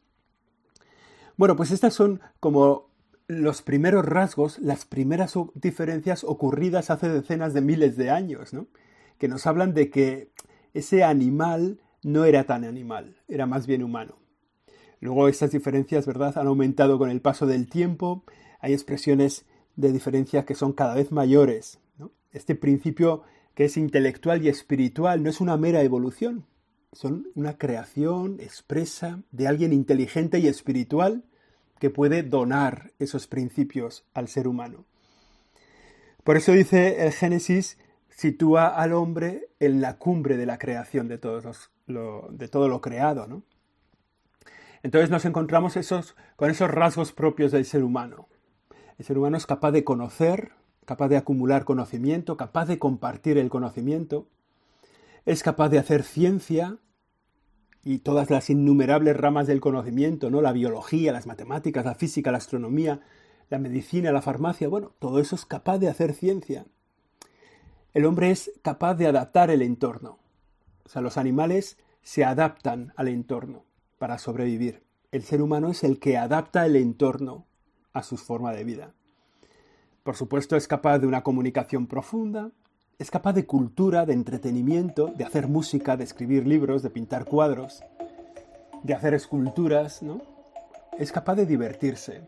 Bueno, 1.37 1.57
pues 1.57 1.71
estas 1.71 1.95
son 1.95 2.21
como 2.41 2.91
los 3.29 3.63
primeros 3.63 4.05
rasgos, 4.05 4.59
las 4.59 4.85
primeras 4.85 5.35
diferencias 5.55 6.25
ocurridas 6.25 6.91
hace 6.91 7.09
decenas 7.09 7.53
de 7.55 7.61
miles 7.61 7.97
de 7.97 8.11
años, 8.11 8.55
¿no? 8.55 8.67
que 9.19 9.29
nos 9.29 9.47
hablan 9.47 9.75
de 9.75 9.91
que 9.91 10.31
ese 10.75 11.05
animal 11.05 11.81
no 12.03 12.25
era 12.25 12.45
tan 12.45 12.65
animal, 12.65 13.17
era 13.29 13.47
más 13.47 13.67
bien 13.67 13.83
humano. 13.83 14.17
Luego 15.01 15.29
estas 15.29 15.51
diferencias, 15.51 16.07
¿verdad?, 16.07 16.39
han 16.39 16.47
aumentado 16.47 16.99
con 16.99 17.11
el 17.11 17.21
paso 17.21 17.47
del 17.47 17.69
tiempo, 17.69 18.25
hay 18.61 18.73
expresiones 18.73 19.45
de 19.77 19.93
diferencia 19.93 20.45
que 20.45 20.55
son 20.55 20.73
cada 20.73 20.95
vez 20.95 21.13
mayores. 21.13 21.79
Este 22.33 22.55
principio 22.55 23.23
que 23.57 23.65
es 23.65 23.79
intelectual 23.79 24.45
y 24.45 24.51
espiritual, 24.51 25.23
no 25.23 25.31
es 25.31 25.41
una 25.41 25.57
mera 25.57 25.81
evolución, 25.83 26.45
son 26.93 27.29
una 27.35 27.57
creación 27.57 28.39
expresa 28.39 29.23
de 29.33 29.49
alguien 29.49 29.73
inteligente 29.73 30.39
y 30.39 30.47
espiritual 30.47 31.25
que 31.81 31.89
puede 31.89 32.23
donar 32.23 32.93
esos 32.99 33.27
principios 33.27 34.05
al 34.13 34.29
ser 34.29 34.47
humano. 34.47 34.85
Por 36.23 36.37
eso 36.37 36.53
dice 36.53 37.07
el 37.07 37.13
Génesis, 37.13 37.79
sitúa 38.11 38.67
al 38.67 38.93
hombre 38.93 39.49
en 39.59 39.81
la 39.81 39.97
cumbre 39.97 40.37
de 40.37 40.45
la 40.45 40.59
creación 40.59 41.09
de, 41.09 41.17
todo 41.17 42.69
lo 42.69 42.81
creado. 42.83 43.27
¿no? 43.27 43.43
Entonces 44.83 45.09
nos 45.09 45.25
encontramos 45.25 45.79
esos, 45.79 46.15
con 46.37 46.51
esos 46.51 46.71
rasgos 46.71 47.13
propios 47.13 47.53
del 47.53 47.65
ser 47.65 47.83
humano. 47.83 48.29
El 48.99 49.07
ser 49.07 49.17
humano 49.17 49.39
es 49.39 49.47
capaz 49.47 49.71
de 49.71 49.83
conocer, 49.83 50.53
capaz 50.87 51.09
de 51.09 51.19
acumular 51.19 51.65
conocimiento, 51.65 52.37
capaz 52.37 52.67
de 52.67 52.79
compartir 52.79 53.37
el 53.37 53.51
conocimiento, 53.51 54.27
es 55.27 55.43
capaz 55.43 55.69
de 55.69 55.79
hacer 55.79 56.05
ciencia 56.05 56.79
y 57.83 57.99
todas 57.99 58.31
las 58.31 58.49
innumerables 58.49 59.17
ramas 59.17 59.47
del 59.47 59.61
conocimiento, 59.61 60.31
¿no? 60.31 60.41
La 60.41 60.53
biología, 60.53 61.13
las 61.13 61.27
matemáticas, 61.27 61.85
la 61.85 61.95
física, 61.95 62.33
la 62.33 62.39
astronomía, 62.39 63.01
la 63.51 63.59
medicina, 63.59 64.13
la 64.13 64.23
farmacia, 64.23 64.69
bueno, 64.69 64.93
todo 64.99 65.21
eso 65.21 65.37
es 65.37 65.45
capaz 65.45 65.79
de 65.79 65.89
hacer 65.89 66.15
ciencia. 66.15 66.67
El 67.93 68.05
hombre 68.05 68.31
es 68.31 68.53
capaz 68.63 68.95
de 68.95 69.07
adaptar 69.07 69.51
el 69.51 69.63
entorno. 69.63 70.19
O 70.85 70.89
sea, 70.89 71.03
los 71.03 71.17
animales 71.17 71.79
se 72.03 72.25
adaptan 72.25 72.93
al 72.97 73.09
entorno 73.09 73.65
para 73.99 74.19
sobrevivir. 74.19 74.83
El 75.11 75.23
ser 75.23 75.43
humano 75.43 75.71
es 75.71 75.83
el 75.83 75.99
que 75.99 76.17
adapta 76.17 76.67
el 76.67 76.77
entorno 76.77 77.47
a 77.93 78.03
su 78.03 78.17
forma 78.17 78.53
de 78.53 78.65
vida. 78.65 78.96
Por 80.07 80.15
supuesto, 80.15 80.55
es 80.55 80.69
capaz 80.69 81.01
de 81.01 81.09
una 81.09 81.25
comunicación 81.25 81.89
profunda, 81.89 82.53
es 82.97 83.11
capaz 83.11 83.33
de 83.33 83.45
cultura, 83.45 84.07
de 84.07 84.13
entretenimiento, 84.13 85.09
de 85.09 85.25
hacer 85.25 85.49
música, 85.49 85.97
de 85.97 86.05
escribir 86.05 86.47
libros, 86.47 86.85
de 86.85 86.91
pintar 86.91 87.25
cuadros, 87.25 87.83
de 88.85 88.95
hacer 88.95 89.15
esculturas, 89.15 90.05
¿no? 90.05 90.23
es 90.97 91.11
capaz 91.11 91.35
de 91.35 91.45
divertirse. 91.45 92.21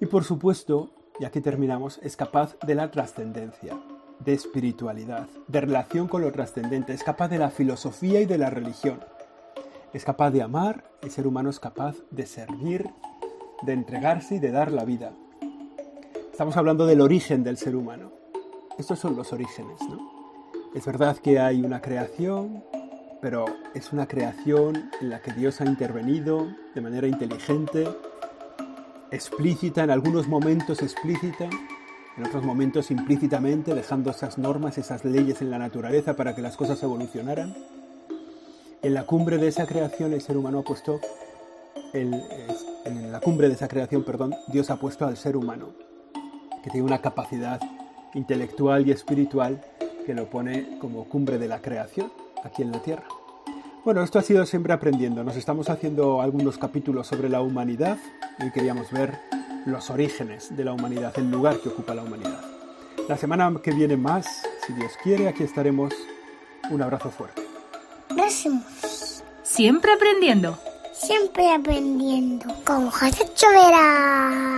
Y 0.00 0.06
por 0.06 0.24
supuesto, 0.24 0.90
y 1.20 1.26
aquí 1.26 1.40
terminamos, 1.40 2.00
es 2.02 2.16
capaz 2.16 2.58
de 2.66 2.74
la 2.74 2.90
trascendencia, 2.90 3.78
de 4.18 4.32
espiritualidad, 4.32 5.28
de 5.46 5.60
relación 5.60 6.08
con 6.08 6.22
lo 6.22 6.32
trascendente, 6.32 6.92
es 6.92 7.04
capaz 7.04 7.28
de 7.28 7.38
la 7.38 7.50
filosofía 7.50 8.20
y 8.20 8.26
de 8.26 8.38
la 8.38 8.50
religión. 8.50 8.98
Es 9.92 10.04
capaz 10.04 10.32
de 10.32 10.42
amar, 10.42 10.90
el 11.02 11.12
ser 11.12 11.28
humano 11.28 11.50
es 11.50 11.60
capaz 11.60 11.94
de 12.10 12.26
servir, 12.26 12.90
de 13.62 13.74
entregarse 13.74 14.34
y 14.34 14.38
de 14.40 14.50
dar 14.50 14.72
la 14.72 14.84
vida. 14.84 15.12
Estamos 16.36 16.58
hablando 16.58 16.84
del 16.84 17.00
origen 17.00 17.42
del 17.42 17.56
ser 17.56 17.74
humano. 17.74 18.12
Estos 18.78 18.98
son 18.98 19.16
los 19.16 19.32
orígenes, 19.32 19.80
¿no? 19.88 19.98
Es 20.74 20.84
verdad 20.84 21.16
que 21.16 21.38
hay 21.38 21.62
una 21.62 21.80
creación, 21.80 22.62
pero 23.22 23.46
es 23.72 23.90
una 23.90 24.06
creación 24.06 24.90
en 25.00 25.08
la 25.08 25.22
que 25.22 25.32
Dios 25.32 25.62
ha 25.62 25.64
intervenido 25.64 26.46
de 26.74 26.80
manera 26.82 27.06
inteligente, 27.06 27.88
explícita, 29.10 29.82
en 29.82 29.88
algunos 29.88 30.28
momentos 30.28 30.82
explícita, 30.82 31.48
en 32.18 32.26
otros 32.26 32.44
momentos 32.44 32.90
implícitamente, 32.90 33.74
dejando 33.74 34.10
esas 34.10 34.36
normas, 34.36 34.76
esas 34.76 35.06
leyes 35.06 35.40
en 35.40 35.50
la 35.50 35.58
naturaleza 35.58 36.16
para 36.16 36.34
que 36.36 36.42
las 36.42 36.58
cosas 36.58 36.82
evolucionaran. 36.82 37.56
En 38.82 38.92
la 38.92 39.06
cumbre 39.06 39.38
de 39.38 39.48
esa 39.48 39.64
creación 39.64 40.12
el 40.12 40.20
ser 40.20 40.36
humano 40.36 40.58
ha 40.58 40.64
puesto, 40.64 41.00
en 41.94 43.10
la 43.10 43.20
cumbre 43.20 43.48
de 43.48 43.54
esa 43.54 43.68
creación, 43.68 44.04
perdón, 44.04 44.34
Dios 44.48 44.68
ha 44.68 44.76
puesto 44.76 45.06
al 45.06 45.16
ser 45.16 45.34
humano, 45.34 45.68
que 46.66 46.72
tiene 46.72 46.84
una 46.84 47.00
capacidad 47.00 47.60
intelectual 48.14 48.88
y 48.88 48.90
espiritual 48.90 49.64
que 50.04 50.14
lo 50.14 50.28
pone 50.28 50.80
como 50.80 51.04
cumbre 51.04 51.38
de 51.38 51.46
la 51.46 51.62
creación 51.62 52.10
aquí 52.42 52.62
en 52.62 52.72
la 52.72 52.82
Tierra. 52.82 53.04
Bueno, 53.84 54.02
esto 54.02 54.18
ha 54.18 54.22
sido 54.22 54.44
siempre 54.46 54.72
aprendiendo. 54.72 55.22
Nos 55.22 55.36
estamos 55.36 55.70
haciendo 55.70 56.20
algunos 56.20 56.58
capítulos 56.58 57.06
sobre 57.06 57.28
la 57.28 57.40
humanidad 57.40 57.98
y 58.44 58.50
queríamos 58.50 58.90
ver 58.90 59.16
los 59.64 59.90
orígenes 59.90 60.56
de 60.56 60.64
la 60.64 60.72
humanidad, 60.72 61.16
el 61.16 61.30
lugar 61.30 61.60
que 61.60 61.68
ocupa 61.68 61.94
la 61.94 62.02
humanidad. 62.02 62.40
La 63.08 63.16
semana 63.16 63.60
que 63.62 63.70
viene 63.70 63.96
más, 63.96 64.26
si 64.66 64.72
Dios 64.72 64.90
quiere, 65.04 65.28
aquí 65.28 65.44
estaremos. 65.44 65.94
Un 66.68 66.82
abrazo 66.82 67.10
fuerte. 67.10 67.42
Gracias. 68.10 69.22
Siempre 69.44 69.92
aprendiendo. 69.92 70.58
Siempre 70.92 71.48
aprendiendo. 71.54 72.52
Con 72.64 72.90
José 72.90 73.24
Chovera. 73.36 74.56